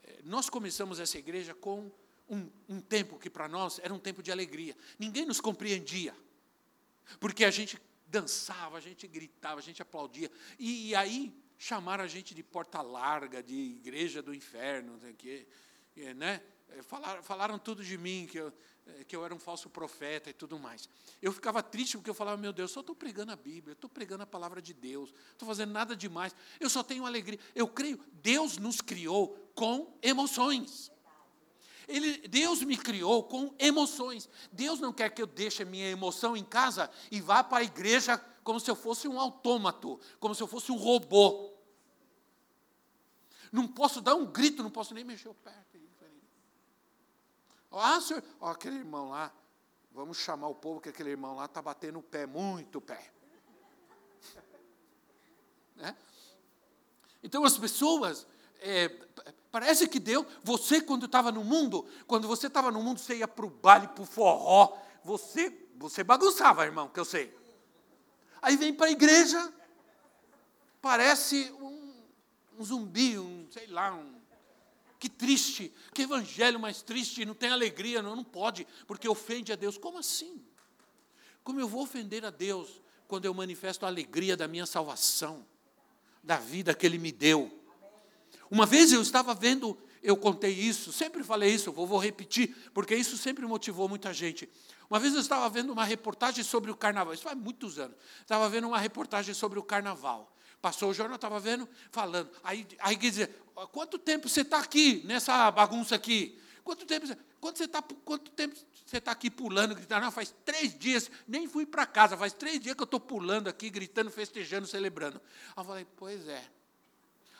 [0.03, 1.91] é, nós começamos essa igreja com
[2.29, 4.77] um, um tempo que para nós era um tempo de alegria.
[4.99, 6.15] Ninguém nos compreendia.
[7.19, 10.30] Porque a gente dançava, a gente gritava, a gente aplaudia.
[10.58, 15.12] E, e aí chamaram a gente de porta larga, de igreja do inferno, não sei
[15.12, 15.48] o quê,
[16.15, 16.41] né?
[16.84, 18.54] Falaram, falaram tudo de mim, que eu,
[19.08, 20.88] que eu era um falso profeta e tudo mais.
[21.22, 23.89] Eu ficava triste porque eu falava, meu Deus, eu só estou pregando a Bíblia, estou
[23.89, 27.39] pregando a palavra de Deus, estou fazendo nada demais, eu só tenho alegria.
[27.56, 30.91] Eu creio, Deus nos criou com emoções.
[31.89, 34.30] Ele, Deus me criou com emoções.
[34.52, 37.63] Deus não quer que eu deixe a minha emoção em casa e vá para a
[37.63, 41.52] igreja como se eu fosse um autômato, como se eu fosse um robô.
[43.52, 45.65] Não posso dar um grito, não posso nem mexer o pé.
[47.71, 49.32] Ah, senhor, ó, aquele irmão lá,
[49.91, 53.12] vamos chamar o povo que aquele irmão lá está batendo o pé, muito pé.
[55.75, 55.95] Né?
[57.23, 58.28] Então as pessoas
[58.60, 58.89] é,
[59.51, 63.27] parece que Deus, você quando estava no mundo, quando você estava no mundo, você ia
[63.27, 67.35] para o baile, para o forró, você, você bagunçava, irmão, que eu sei.
[68.41, 69.53] Aí vem para a igreja,
[70.81, 71.93] parece um,
[72.57, 74.19] um, zumbi, um, sei lá, um.
[74.97, 79.55] Que triste, que evangelho mais triste, não tem alegria, não, não pode, porque ofende a
[79.55, 79.77] Deus.
[79.77, 80.43] Como assim?
[81.43, 85.45] Como eu vou ofender a Deus quando eu manifesto a alegria da minha salvação,
[86.21, 87.59] da vida que Ele me deu?
[88.49, 92.95] Uma vez eu estava vendo, eu contei isso, sempre falei isso, vou, vou repetir, porque
[92.95, 94.49] isso sempre motivou muita gente.
[94.89, 97.95] Uma vez eu estava vendo uma reportagem sobre o carnaval, isso faz muitos anos.
[98.21, 100.35] Estava vendo uma reportagem sobre o carnaval.
[100.62, 102.29] Passou o jornal, estava vendo, falando.
[102.43, 103.29] Aí, aí dizer,
[103.71, 106.38] quanto tempo você está aqui, nessa bagunça aqui?
[106.63, 107.07] Quanto tempo,
[107.39, 110.03] quanto você está, quanto tempo você está aqui pulando, gritando?
[110.03, 113.47] Não, faz três dias, nem fui para casa, faz três dias que eu estou pulando
[113.47, 115.21] aqui, gritando, festejando, celebrando.
[115.55, 116.43] Aí eu falei, pois é.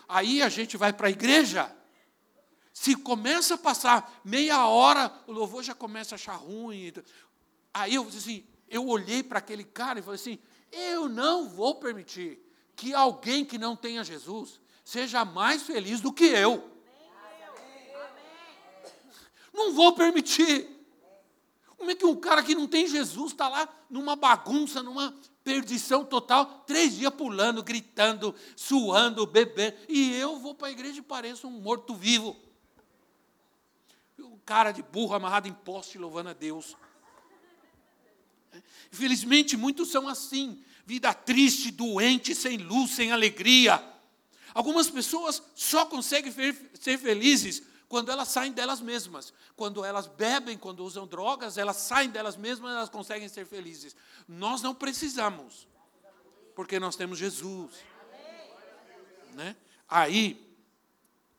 [0.10, 1.72] Aí a gente vai para a igreja,
[2.74, 6.92] se começa a passar meia hora, o louvor já começa a achar ruim.
[7.72, 10.40] Aí eu assim, eu olhei para aquele cara e falei assim:
[10.72, 12.40] eu não vou permitir
[12.76, 16.68] que alguém que não tenha Jesus seja mais feliz do que eu.
[19.54, 20.68] Não vou permitir.
[21.78, 25.14] Como é que um cara que não tem Jesus está lá numa bagunça, numa
[25.50, 31.02] perdição total, três dias pulando, gritando, suando, bebendo, e eu vou para a igreja e
[31.02, 32.38] pareço um morto-vivo.
[34.20, 36.78] Um cara de burro amarrado em poste, louvando a Deus.
[38.94, 43.84] Infelizmente, muitos são assim, vida triste, doente, sem luz, sem alegria.
[44.54, 49.34] Algumas pessoas só conseguem ser felizes quando elas saem delas mesmas.
[49.56, 53.96] Quando elas bebem, quando usam drogas, elas saem delas mesmas, elas conseguem ser felizes.
[54.28, 55.68] Nós não precisamos,
[56.56, 57.74] porque nós temos Jesus.
[59.34, 59.56] Né?
[59.88, 60.56] Aí,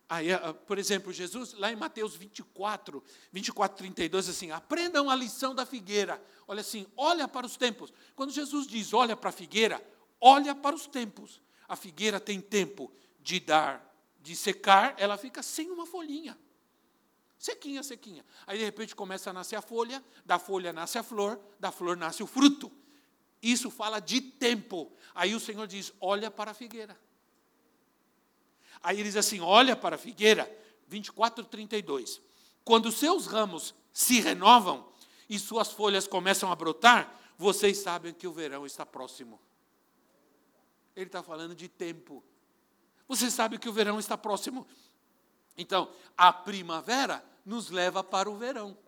[0.08, 5.54] aí, ah, por exemplo, Jesus, lá em Mateus 24, 24, 32, assim, aprendam a lição
[5.54, 6.20] da figueira.
[6.48, 7.92] Olha assim, olha para os tempos.
[8.16, 9.80] Quando Jesus diz olha para a figueira,
[10.20, 11.40] olha para os tempos.
[11.68, 13.89] A figueira tem tempo de dar
[14.20, 16.38] de secar, ela fica sem uma folhinha.
[17.38, 18.24] Sequinha, sequinha.
[18.46, 21.96] Aí, de repente, começa a nascer a folha, da folha nasce a flor, da flor
[21.96, 22.70] nasce o fruto.
[23.42, 24.92] Isso fala de tempo.
[25.14, 26.98] Aí o Senhor diz: olha para a figueira.
[28.82, 30.50] Aí ele diz assim: olha para a figueira,
[30.86, 32.20] 24, 32.
[32.62, 34.86] Quando seus ramos se renovam
[35.28, 39.40] e suas folhas começam a brotar, vocês sabem que o verão está próximo.
[40.94, 42.22] Ele está falando de tempo.
[43.10, 44.64] Você sabe que o verão está próximo.
[45.58, 48.78] Então, a primavera nos leva para o verão.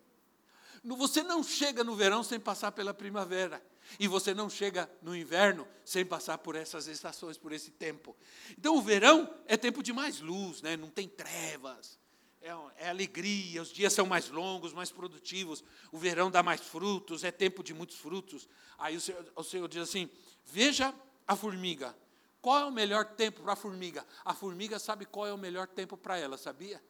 [0.82, 3.62] Você não chega no verão sem passar pela primavera.
[4.00, 8.16] E você não chega no inverno sem passar por essas estações, por esse tempo.
[8.56, 10.76] Então, o verão é tempo de mais luz, né?
[10.76, 11.98] não tem trevas,
[12.40, 15.62] é, é, alegria, os dias são mais longos, mais produtivos,
[15.92, 18.48] o verão dá mais frutos, é tempo de muitos frutos.
[18.78, 20.08] Aí o Senhor, o Senhor diz assim:
[20.44, 20.94] veja
[21.26, 21.94] a formiga,
[22.42, 24.04] qual é o melhor tempo para a formiga?
[24.24, 26.82] A formiga sabe qual é o melhor tempo para ela, sabia?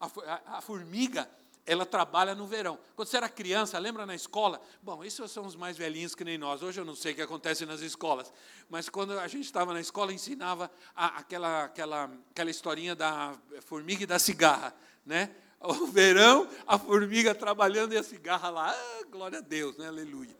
[0.00, 1.30] A, a, a formiga,
[1.64, 2.76] ela trabalha no verão.
[2.96, 4.60] Quando você era criança, lembra na escola?
[4.82, 6.64] Bom, isso são os mais velhinhos que nem nós.
[6.64, 8.32] Hoje eu não sei o que acontece nas escolas.
[8.68, 14.02] Mas quando a gente estava na escola, ensinava a, aquela, aquela, aquela historinha da formiga
[14.02, 14.74] e da cigarra.
[15.06, 15.30] Né?
[15.60, 18.70] O verão, a formiga trabalhando e a cigarra lá.
[18.72, 19.86] Ah, glória a Deus, né?
[19.86, 20.34] aleluia.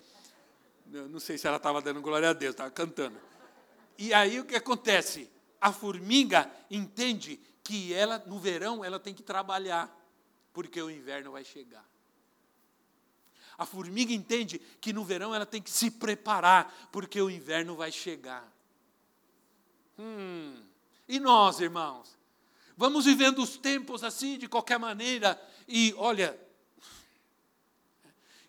[0.92, 3.29] Eu não sei se ela estava dando glória a Deus, estava cantando.
[4.00, 5.30] E aí o que acontece?
[5.60, 9.94] A formiga entende que ela, no verão, ela tem que trabalhar
[10.54, 11.84] porque o inverno vai chegar.
[13.58, 17.92] A formiga entende que no verão ela tem que se preparar, porque o inverno vai
[17.92, 18.50] chegar.
[19.98, 20.56] Hum.
[21.06, 22.16] E nós, irmãos?
[22.78, 26.40] Vamos vivendo os tempos assim, de qualquer maneira, e olha,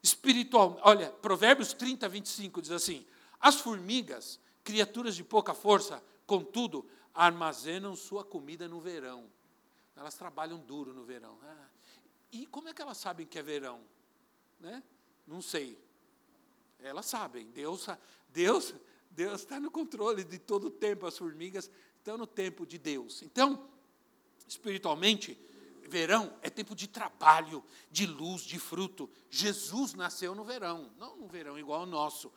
[0.02, 3.06] espiritual, olha, Provérbios 30, 25 diz assim:
[3.38, 9.30] As formigas, criaturas de pouca força, contudo, armazenam sua comida no verão.
[9.96, 11.38] Elas trabalham duro no verão.
[11.44, 11.68] Ah,
[12.32, 13.82] e como é que elas sabem que é verão?
[14.60, 14.82] Né?
[15.28, 15.78] Não sei.
[16.80, 17.48] Elas sabem.
[17.52, 17.88] Deus,
[18.30, 18.74] Deus,
[19.10, 21.06] Deus está no controle de todo o tempo.
[21.06, 23.22] As formigas estão no tempo de Deus.
[23.22, 23.70] Então,
[24.48, 25.38] espiritualmente,
[25.88, 29.10] verão é tempo de trabalho, de luz, de fruto.
[29.30, 32.32] Jesus nasceu no verão, não no verão igual ao nosso,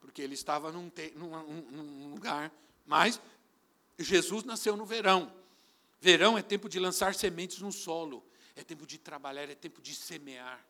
[0.00, 1.30] porque ele estava num, te, num,
[1.70, 2.52] num lugar,
[2.86, 3.20] mas
[3.98, 5.32] Jesus nasceu no verão.
[6.00, 8.24] Verão é tempo de lançar sementes no solo
[8.60, 10.64] é tempo de trabalhar, é tempo de semear.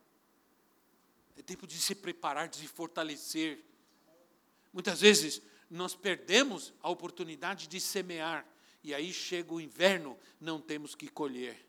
[1.36, 3.64] É tempo de se preparar, de se fortalecer.
[4.72, 8.46] Muitas vezes nós perdemos a oportunidade de semear,
[8.82, 11.66] e aí chega o inverno, não temos que colher.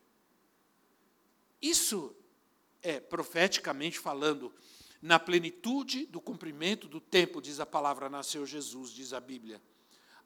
[1.60, 2.14] Isso
[2.82, 4.52] é, profeticamente falando,
[5.02, 9.60] na plenitude do cumprimento do tempo, diz a palavra, nasceu Jesus, diz a Bíblia.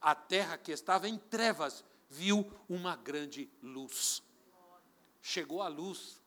[0.01, 4.23] A terra que estava em trevas viu uma grande luz
[5.27, 6.23] chegou a luz,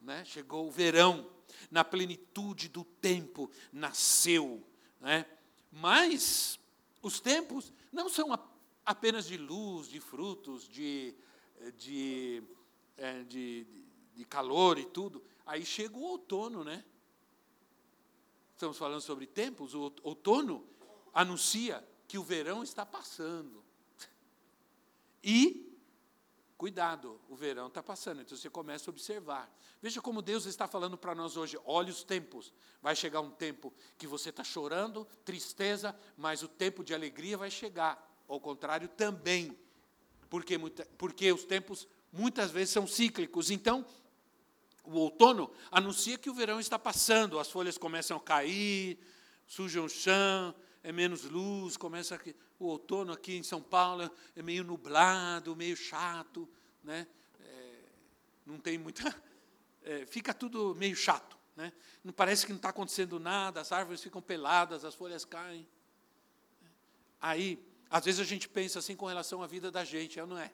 [0.00, 0.24] né?
[0.24, 1.30] chegou o verão,
[1.70, 4.66] na plenitude do tempo nasceu.
[5.00, 5.24] Né?
[5.70, 6.58] Mas
[7.00, 8.36] os tempos não são
[8.84, 11.14] apenas de luz, de frutos, de,
[11.76, 12.42] de,
[12.96, 13.64] é, de,
[14.12, 15.22] de calor e tudo.
[15.46, 16.84] Aí chega o outono, né?
[18.54, 20.66] Estamos falando sobre tempos, o outono
[21.12, 23.62] anuncia que o verão está passando.
[25.26, 25.74] E
[26.56, 29.52] Cuidado, o verão está passando, então você começa a observar.
[29.82, 32.54] Veja como Deus está falando para nós hoje: olhe os tempos.
[32.80, 37.50] Vai chegar um tempo que você está chorando, tristeza, mas o tempo de alegria vai
[37.50, 38.10] chegar.
[38.28, 39.58] Ao contrário, também.
[40.30, 40.58] Porque,
[40.96, 43.50] porque os tempos muitas vezes são cíclicos.
[43.50, 43.84] Então,
[44.84, 48.98] o outono anuncia que o verão está passando, as folhas começam a cair,
[49.46, 54.42] sujam o chão, é menos luz, começa aqui, o outono aqui em São Paulo é
[54.42, 56.48] meio nublado, meio chato,
[56.82, 57.06] né?
[57.40, 57.78] É,
[58.44, 59.02] não tem muita,
[59.82, 61.72] é, fica tudo meio chato, né?
[62.02, 65.66] Não parece que não está acontecendo nada, as árvores ficam peladas, as folhas caem.
[67.20, 70.36] Aí, às vezes a gente pensa assim com relação à vida da gente, é não
[70.36, 70.52] é?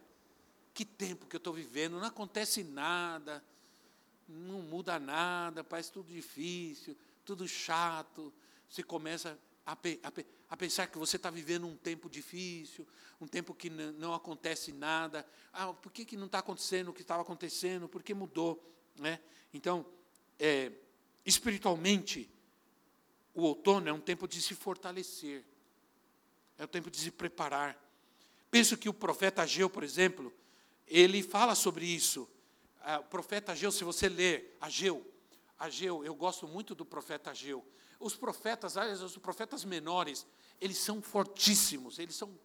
[0.72, 3.44] Que tempo que eu estou vivendo, não acontece nada,
[4.30, 8.32] não muda nada, parece tudo difícil, tudo chato.
[8.68, 10.12] Você começa a, a,
[10.50, 12.86] a pensar que você está vivendo um tempo difícil,
[13.20, 15.26] um tempo que não acontece nada.
[15.52, 17.88] Ah, por que, que não está acontecendo o que estava acontecendo?
[17.88, 18.62] Por que mudou?
[18.96, 19.20] Né?
[19.52, 19.84] Então,
[20.38, 20.72] é,
[21.24, 22.30] espiritualmente,
[23.34, 25.44] o outono é um tempo de se fortalecer,
[26.58, 27.78] é o tempo de se preparar.
[28.50, 30.32] Penso que o profeta Ageu, por exemplo,
[30.86, 32.28] ele fala sobre isso.
[32.80, 35.06] Ah, o profeta Ageu, se você ler Ageu,
[35.58, 37.64] Ageu, eu gosto muito do profeta Ageu,
[37.98, 40.26] os profetas, os profetas menores,
[40.60, 42.38] eles são fortíssimos, eles são.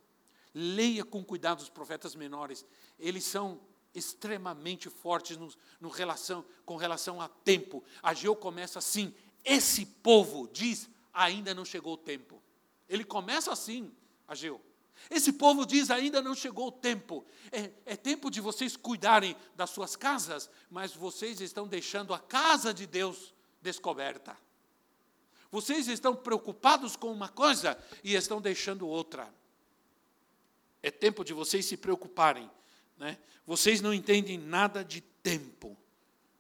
[0.54, 2.66] Leia com cuidado os profetas menores,
[2.98, 3.60] eles são
[3.94, 7.84] extremamente fortes no, no relação, com relação a tempo.
[8.04, 12.42] Ageu começa assim: esse povo diz, ainda não chegou o tempo.
[12.88, 13.92] Ele começa assim,
[14.28, 14.62] Ageu.
[15.10, 17.26] Esse povo diz: ainda não chegou o tempo.
[17.52, 22.74] É, é, tempo de vocês cuidarem das suas casas, mas vocês estão deixando a casa
[22.74, 24.38] de Deus descoberta.
[25.52, 29.34] Vocês estão preocupados com uma coisa e estão deixando outra.
[30.82, 32.50] É tempo de vocês se preocuparem.
[32.98, 33.18] Né?
[33.46, 35.78] Vocês não entendem nada de tempo.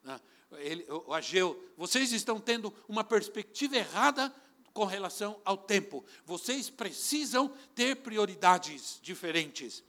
[0.03, 0.19] Né?
[0.53, 4.33] Ele, o Ageu, vocês estão tendo uma perspectiva errada
[4.75, 6.03] com relação ao tempo.
[6.25, 9.81] Vocês precisam ter prioridades diferentes.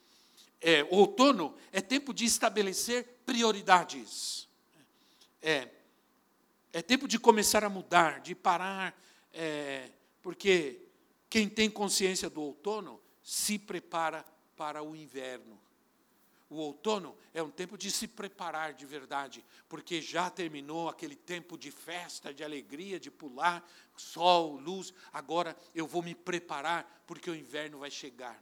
[0.61, 4.49] É, outono é tempo de estabelecer prioridades.
[5.43, 5.69] É,
[6.73, 8.97] é tempo de começar a mudar, de parar
[9.35, 9.91] é,
[10.23, 10.81] porque
[11.29, 14.25] quem tem consciência do outono se prepara
[14.57, 15.61] para o inverno.
[16.49, 21.59] O outono é um tempo de se preparar de verdade, porque já terminou aquele tempo
[21.59, 24.95] de festa, de alegria, de pular, sol, luz.
[25.13, 28.41] Agora eu vou me preparar, porque o inverno vai chegar.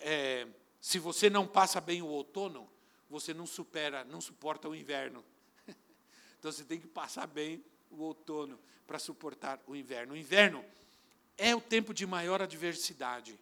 [0.00, 0.48] É,
[0.80, 2.68] se você não passa bem o outono,
[3.08, 5.24] você não supera, não suporta o inverno.
[6.38, 10.12] Então você tem que passar bem o outono para suportar o inverno.
[10.12, 10.62] O inverno
[11.38, 13.40] é o tempo de maior adversidade.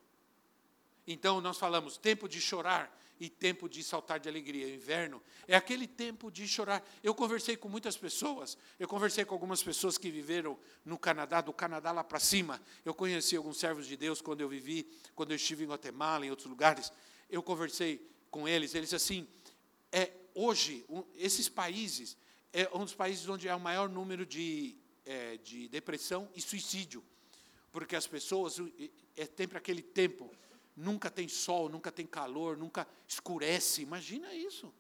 [1.05, 4.66] Então nós falamos tempo de chorar e tempo de saltar de alegria.
[4.66, 6.85] O inverno é aquele tempo de chorar.
[7.05, 11.53] Eu conversei com muitas pessoas, eu conversei com algumas pessoas que viveram no Canadá, do
[11.53, 12.61] Canadá lá para cima.
[12.85, 16.31] Eu conheci alguns servos de Deus quando eu vivi, quando eu estive em Guatemala, em
[16.31, 16.93] outros lugares.
[17.31, 19.29] Eu conversei com eles, eles assim,
[19.93, 22.16] é hoje um, esses países
[22.53, 27.05] é um dos países onde há o maior número de, é, de depressão e suicídio,
[27.70, 28.59] porque as pessoas,
[29.16, 30.29] é sempre aquele tempo,
[30.77, 34.73] nunca tem sol, nunca tem calor, nunca escurece, imagina isso.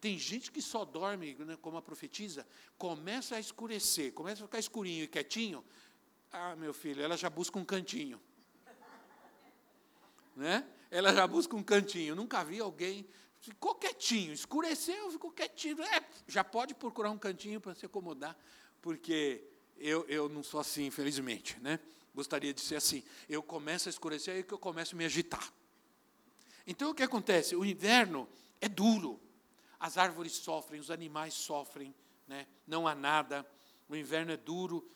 [0.00, 4.58] Tem gente que só dorme, né, como a profetiza, começa a escurecer, começa a ficar
[4.58, 5.64] escurinho e quietinho,
[6.30, 8.20] ah, meu filho, ela já busca um cantinho.
[10.36, 10.68] Né?
[10.90, 12.14] Ela já busca um cantinho.
[12.14, 13.08] Nunca vi alguém
[13.40, 15.82] ficou quietinho, escureceu, ficou quietinho.
[15.82, 18.36] É, já pode procurar um cantinho para se acomodar,
[18.82, 19.42] porque
[19.78, 21.58] eu, eu não sou assim, infelizmente.
[21.60, 21.78] Né?
[22.16, 23.04] Gostaria de ser assim.
[23.28, 25.52] Eu começo a escurecer, aí que eu começo a me agitar.
[26.66, 27.54] Então, o que acontece?
[27.54, 28.26] O inverno
[28.58, 29.20] é duro.
[29.78, 31.94] As árvores sofrem, os animais sofrem,
[32.26, 32.46] né?
[32.66, 33.46] não há nada.
[33.86, 34.90] O inverno é duro.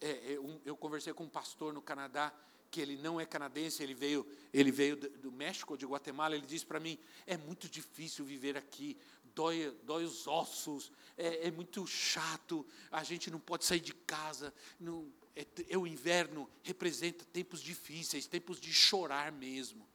[0.00, 2.32] É, é, eu conversei com um pastor no Canadá,
[2.70, 6.64] que ele não é canadense, ele veio, ele veio do México, de Guatemala, ele disse
[6.64, 6.96] para mim,
[7.26, 8.96] é muito difícil viver aqui,
[9.34, 14.54] dói, dói os ossos, é, é, muito chato, a gente não pode sair de casa,
[14.80, 19.88] não, é, é, o inverno representa tempos difíceis, tempos de chorar mesmo.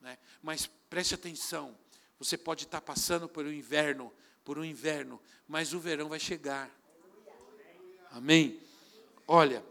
[0.00, 0.18] Né?
[0.42, 1.76] Mas preste atenção,
[2.18, 4.12] você pode estar passando por um inverno,
[4.44, 6.70] por um inverno, mas o verão vai chegar.
[8.10, 8.60] Amém?
[9.26, 9.64] Olha,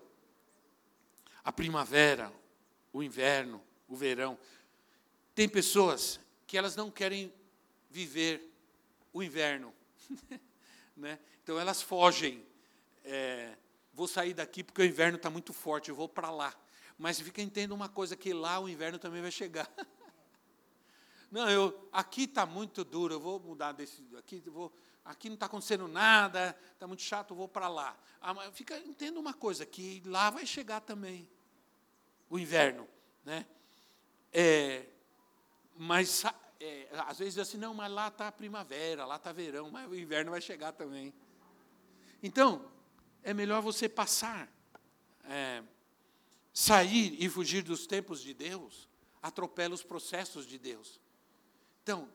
[1.44, 2.32] a primavera,
[2.92, 4.38] o inverno, o verão.
[5.34, 7.34] Tem pessoas que elas não querem
[7.90, 8.52] viver
[9.14, 9.74] o inverno.
[10.98, 11.20] né?
[11.44, 12.46] Então elas fogem.
[13.06, 13.56] É,
[13.94, 16.54] vou sair daqui porque o inverno está muito forte, eu vou para lá.
[16.98, 19.70] Mas fica entendendo uma coisa, que lá o inverno também vai chegar.
[21.32, 24.04] não, eu, aqui está muito duro, eu vou mudar desse.
[24.18, 24.72] Aqui, vou,
[25.04, 27.98] aqui não está acontecendo nada, está muito chato, eu vou para lá.
[28.22, 31.30] Ah, fica, entenda uma coisa, que lá vai chegar também
[32.30, 32.88] o inverno.
[33.26, 33.46] Né?
[34.32, 34.86] É,
[35.76, 36.24] mas
[36.60, 39.96] é, às vezes assim, não, mas lá está a primavera, lá está verão, mas o
[39.96, 41.14] inverno vai chegar também.
[42.22, 42.66] Então,
[43.24, 44.52] é melhor você passar,
[45.26, 45.64] é,
[46.54, 48.88] sair e fugir dos tempos de Deus,
[49.22, 51.00] atropela os processos de Deus.
[51.82, 52.10] Então,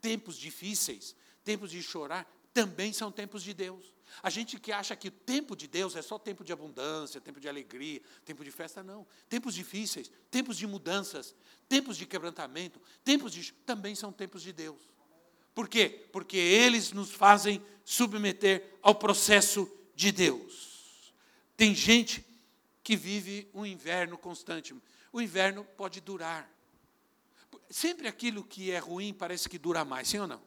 [0.00, 3.92] tempos difíceis, tempos de chorar, também são tempos de Deus.
[4.22, 7.40] A gente que acha que o tempo de Deus é só tempo de abundância, tempo
[7.40, 9.04] de alegria, tempo de festa, não.
[9.28, 11.34] Tempos difíceis, tempos de mudanças,
[11.68, 13.52] tempos de quebrantamento, tempos de.
[13.66, 14.80] também são tempos de Deus.
[15.52, 16.06] Por quê?
[16.12, 21.14] Porque eles nos fazem submeter ao processo de Deus.
[21.56, 22.24] Tem gente
[22.82, 24.74] que vive um inverno constante.
[25.12, 26.50] O inverno pode durar.
[27.70, 30.42] Sempre aquilo que é ruim parece que dura mais, sim ou não?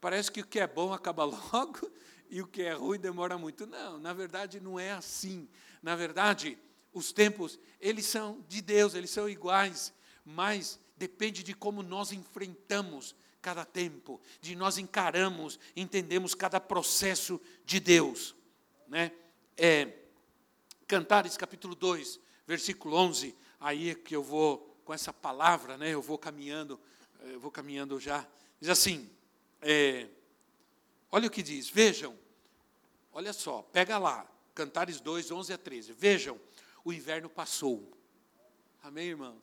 [0.00, 1.90] Parece que o que é bom acaba logo
[2.30, 3.66] e o que é ruim demora muito.
[3.66, 5.48] Não, na verdade não é assim.
[5.82, 6.56] Na verdade,
[6.92, 9.92] os tempos, eles são de Deus, eles são iguais,
[10.24, 17.80] mas depende de como nós enfrentamos cada tempo, de nós encaramos, entendemos cada processo de
[17.80, 18.34] Deus.
[18.88, 19.12] Né?
[19.56, 19.92] É,
[20.86, 26.02] Cantares capítulo 2, versículo 11, aí é que eu vou, com essa palavra, né, eu
[26.02, 26.80] vou caminhando,
[27.20, 28.26] eu vou caminhando já,
[28.60, 29.08] diz assim,
[29.62, 30.08] é,
[31.12, 32.18] olha o que diz, vejam,
[33.12, 35.92] olha só, pega lá, Cantares 2, 11 a 13.
[35.92, 36.38] Vejam,
[36.84, 37.90] o inverno passou.
[38.82, 39.40] Amém, irmãos?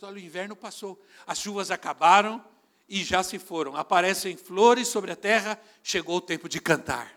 [0.00, 1.02] Olha, o inverno passou.
[1.26, 2.42] As chuvas acabaram
[2.88, 3.76] e já se foram.
[3.76, 7.12] Aparecem flores sobre a terra, chegou o tempo de cantar.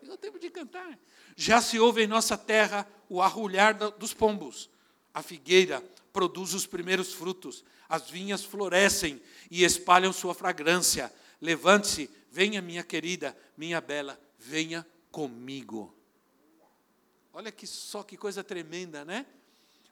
[0.00, 0.98] Chegou o tempo de cantar.
[1.36, 4.68] Já se ouve em nossa terra o arrulhar dos pombos.
[5.14, 5.80] A figueira
[6.12, 7.64] produz os primeiros frutos.
[7.88, 11.12] As vinhas florescem e espalham sua fragrância.
[11.40, 15.94] Levante-se, venha, minha querida, minha bela, venha comigo.
[17.32, 19.24] Olha que só que coisa tremenda, né?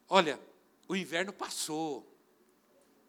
[0.08, 0.40] Olha,
[0.88, 2.15] o inverno passou.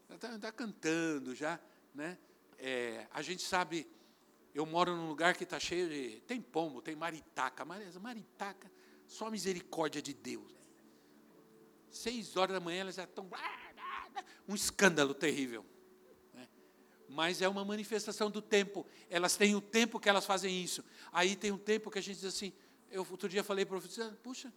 [0.10, 1.60] Está tá cantando já,
[1.94, 2.18] né?
[2.58, 3.88] É, a gente sabe,
[4.54, 6.22] eu moro num lugar que está cheio de.
[6.22, 7.64] Tem pombo, tem maritaca.
[7.64, 8.72] Maritaca,
[9.06, 10.52] só misericórdia de Deus.
[11.92, 13.30] Seis horas da manhã elas já estão.
[14.48, 15.66] Um escândalo terrível.
[16.34, 16.48] Né?
[17.10, 18.86] mas é uma manifestação do tempo.
[19.10, 20.84] Elas têm o tempo que elas fazem isso.
[21.12, 22.54] Aí tem um tempo que a gente diz assim.
[22.90, 24.52] Eu outro dia falei para o professor, puxa,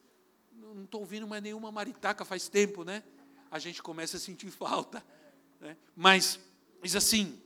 [0.53, 3.03] não estou ouvindo mais nenhuma maritaca faz tempo, né?
[3.51, 5.05] A gente começa a sentir falta.
[5.61, 5.77] Né?
[5.95, 6.41] Mas
[6.83, 7.41] diz assim: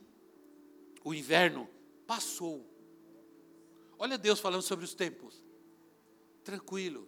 [1.03, 1.69] o inverno
[2.07, 2.65] passou.
[3.97, 5.43] Olha Deus falando sobre os tempos.
[6.43, 7.07] Tranquilo,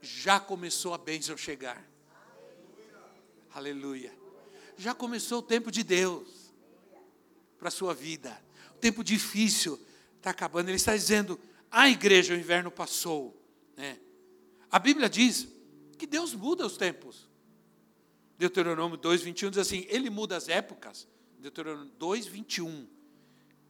[0.00, 1.88] já começou a bênção chegar.
[3.52, 4.16] Aleluia.
[4.76, 6.52] Já começou o tempo de Deus
[7.58, 8.40] para a sua vida.
[8.76, 9.80] O tempo difícil
[10.16, 10.68] está acabando.
[10.68, 11.38] Ele está dizendo:
[11.70, 13.36] a igreja, o inverno passou.
[13.76, 13.98] Né?
[14.70, 15.48] A Bíblia diz
[15.96, 17.27] que Deus muda os tempos.
[18.38, 21.06] Deuteronômio 2, 21 diz assim: Ele muda as épocas.
[21.38, 22.88] Deuteronômio 2, 21.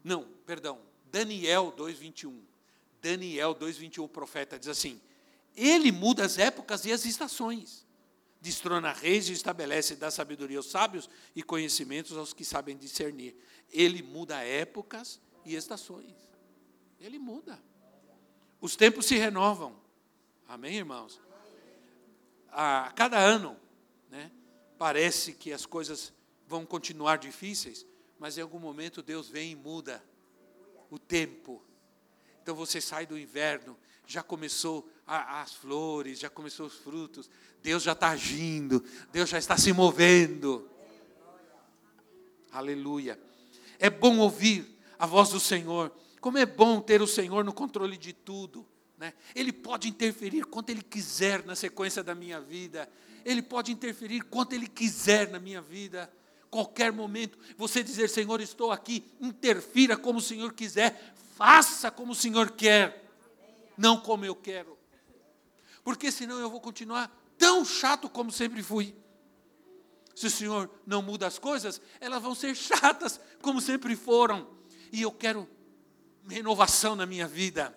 [0.05, 0.81] Não, perdão.
[1.11, 2.45] Daniel 2, 21.
[3.01, 5.01] Daniel 2, 21, o profeta diz assim:
[5.57, 7.89] Ele muda as épocas e as estações
[8.41, 13.37] destrona reis e estabelece da sabedoria aos sábios e conhecimentos aos que sabem discernir.
[13.71, 16.14] Ele muda épocas e estações.
[17.01, 17.61] Ele muda.
[18.61, 19.77] Os tempos se renovam.
[20.47, 21.21] Amém, irmãos?
[22.51, 23.57] A cada ano,
[24.79, 26.12] parece que as coisas
[26.47, 27.85] vão continuar difíceis,
[28.18, 30.03] mas em algum momento Deus vem e muda
[30.91, 31.62] o tempo.
[32.43, 33.76] Então você sai do inverno,
[34.07, 37.29] já começou a, as flores, já começou os frutos,
[37.62, 40.68] Deus já está agindo, Deus já está se movendo.
[42.51, 43.20] Aleluia.
[43.79, 45.93] É bom ouvir a voz do Senhor.
[46.20, 48.66] Como é bom ter o Senhor no controle de tudo.
[48.97, 49.12] Né?
[49.35, 52.89] Ele pode interferir quanto Ele quiser na sequência da minha vida.
[53.29, 56.11] Ele pode interferir quanto Ele quiser na minha vida.
[56.51, 62.14] Qualquer momento, você dizer, Senhor, estou aqui, interfira como o Senhor quiser, faça como o
[62.14, 63.05] Senhor quer,
[63.76, 64.79] não como eu quero.
[65.85, 68.97] Porque senão eu vou continuar tão chato como sempre fui.
[70.14, 74.49] Se o Senhor não muda as coisas, elas vão ser chatas como sempre foram.
[74.91, 75.47] E eu quero
[76.26, 77.76] renovação na minha vida.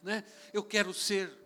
[0.00, 0.22] Né?
[0.52, 1.36] Eu quero ser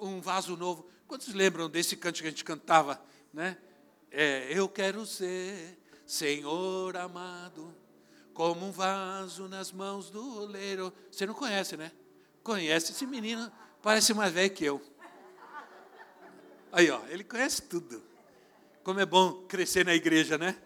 [0.00, 0.93] um vaso novo.
[1.14, 3.00] Quantos lembram desse canto que a gente cantava?
[3.32, 3.56] Né?
[4.10, 7.72] É, eu quero ser, Senhor amado,
[8.32, 10.92] como um vaso nas mãos do oleiro.
[11.12, 11.92] Você não conhece, né?
[12.42, 13.48] Conhece esse menino,
[13.80, 14.82] parece mais velho que eu.
[16.72, 18.02] Aí, ó, ele conhece tudo.
[18.82, 20.60] Como é bom crescer na igreja, né?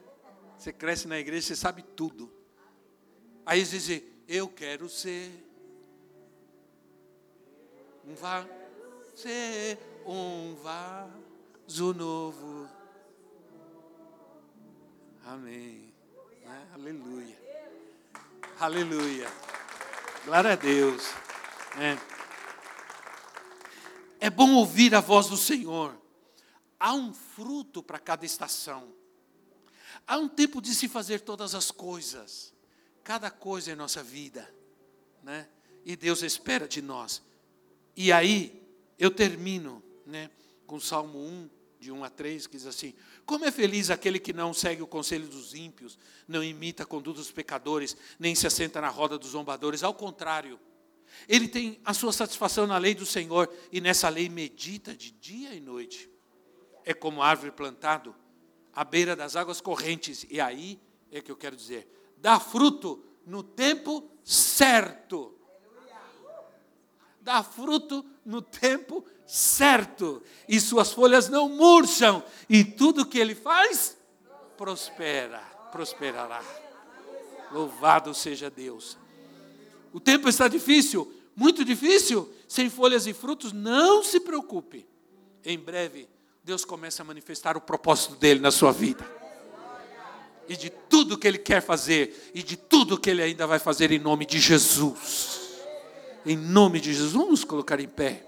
[0.57, 2.32] Você cresce na igreja, você sabe tudo.
[3.44, 5.30] Aí você diz, eu quero ser
[8.07, 8.49] um vaso,
[9.14, 12.68] ser um vaso novo.
[15.24, 15.92] Amém.
[16.44, 16.68] Né?
[16.72, 17.38] Aleluia.
[18.59, 19.28] Aleluia.
[20.24, 21.02] Glória a Deus.
[21.78, 21.98] É.
[24.20, 25.94] É bom ouvir a voz do Senhor.
[26.80, 28.94] Há um fruto para cada estação.
[30.06, 32.54] Há um tempo de se fazer todas as coisas.
[33.04, 34.52] Cada coisa em nossa vida,
[35.22, 35.48] né?
[35.84, 37.22] E Deus espera de nós.
[37.94, 38.66] E aí
[38.98, 40.30] eu termino, né,
[40.66, 42.94] com Salmo 1, de 1 a 3, que diz assim:
[43.24, 47.18] Como é feliz aquele que não segue o conselho dos ímpios, não imita a conduta
[47.18, 50.59] dos pecadores, nem se assenta na roda dos zombadores, ao contrário,
[51.28, 55.54] ele tem a sua satisfação na lei do Senhor e nessa lei medita de dia
[55.54, 56.11] e noite.
[56.84, 58.14] É como árvore plantado
[58.72, 60.26] à beira das águas correntes.
[60.30, 60.80] E aí
[61.11, 65.34] é que eu quero dizer: dá fruto no tempo certo.
[67.20, 69.17] Dá fruto no tempo certo.
[70.49, 72.22] E suas folhas não murcham.
[72.49, 73.97] E tudo que ele faz,
[74.57, 76.43] prospera, prosperará.
[77.53, 78.97] Louvado seja Deus.
[79.93, 84.87] O tempo está difícil, muito difícil, sem folhas e frutos, não se preocupe.
[85.45, 86.09] Em breve,
[86.43, 89.07] Deus começa a manifestar o propósito dele na sua vida.
[90.49, 93.93] E de tudo que ele quer fazer, e de tudo que ele ainda vai fazer
[93.93, 95.41] em nome de Jesus.
[96.24, 98.28] Em nome de Jesus, vamos colocar em pé.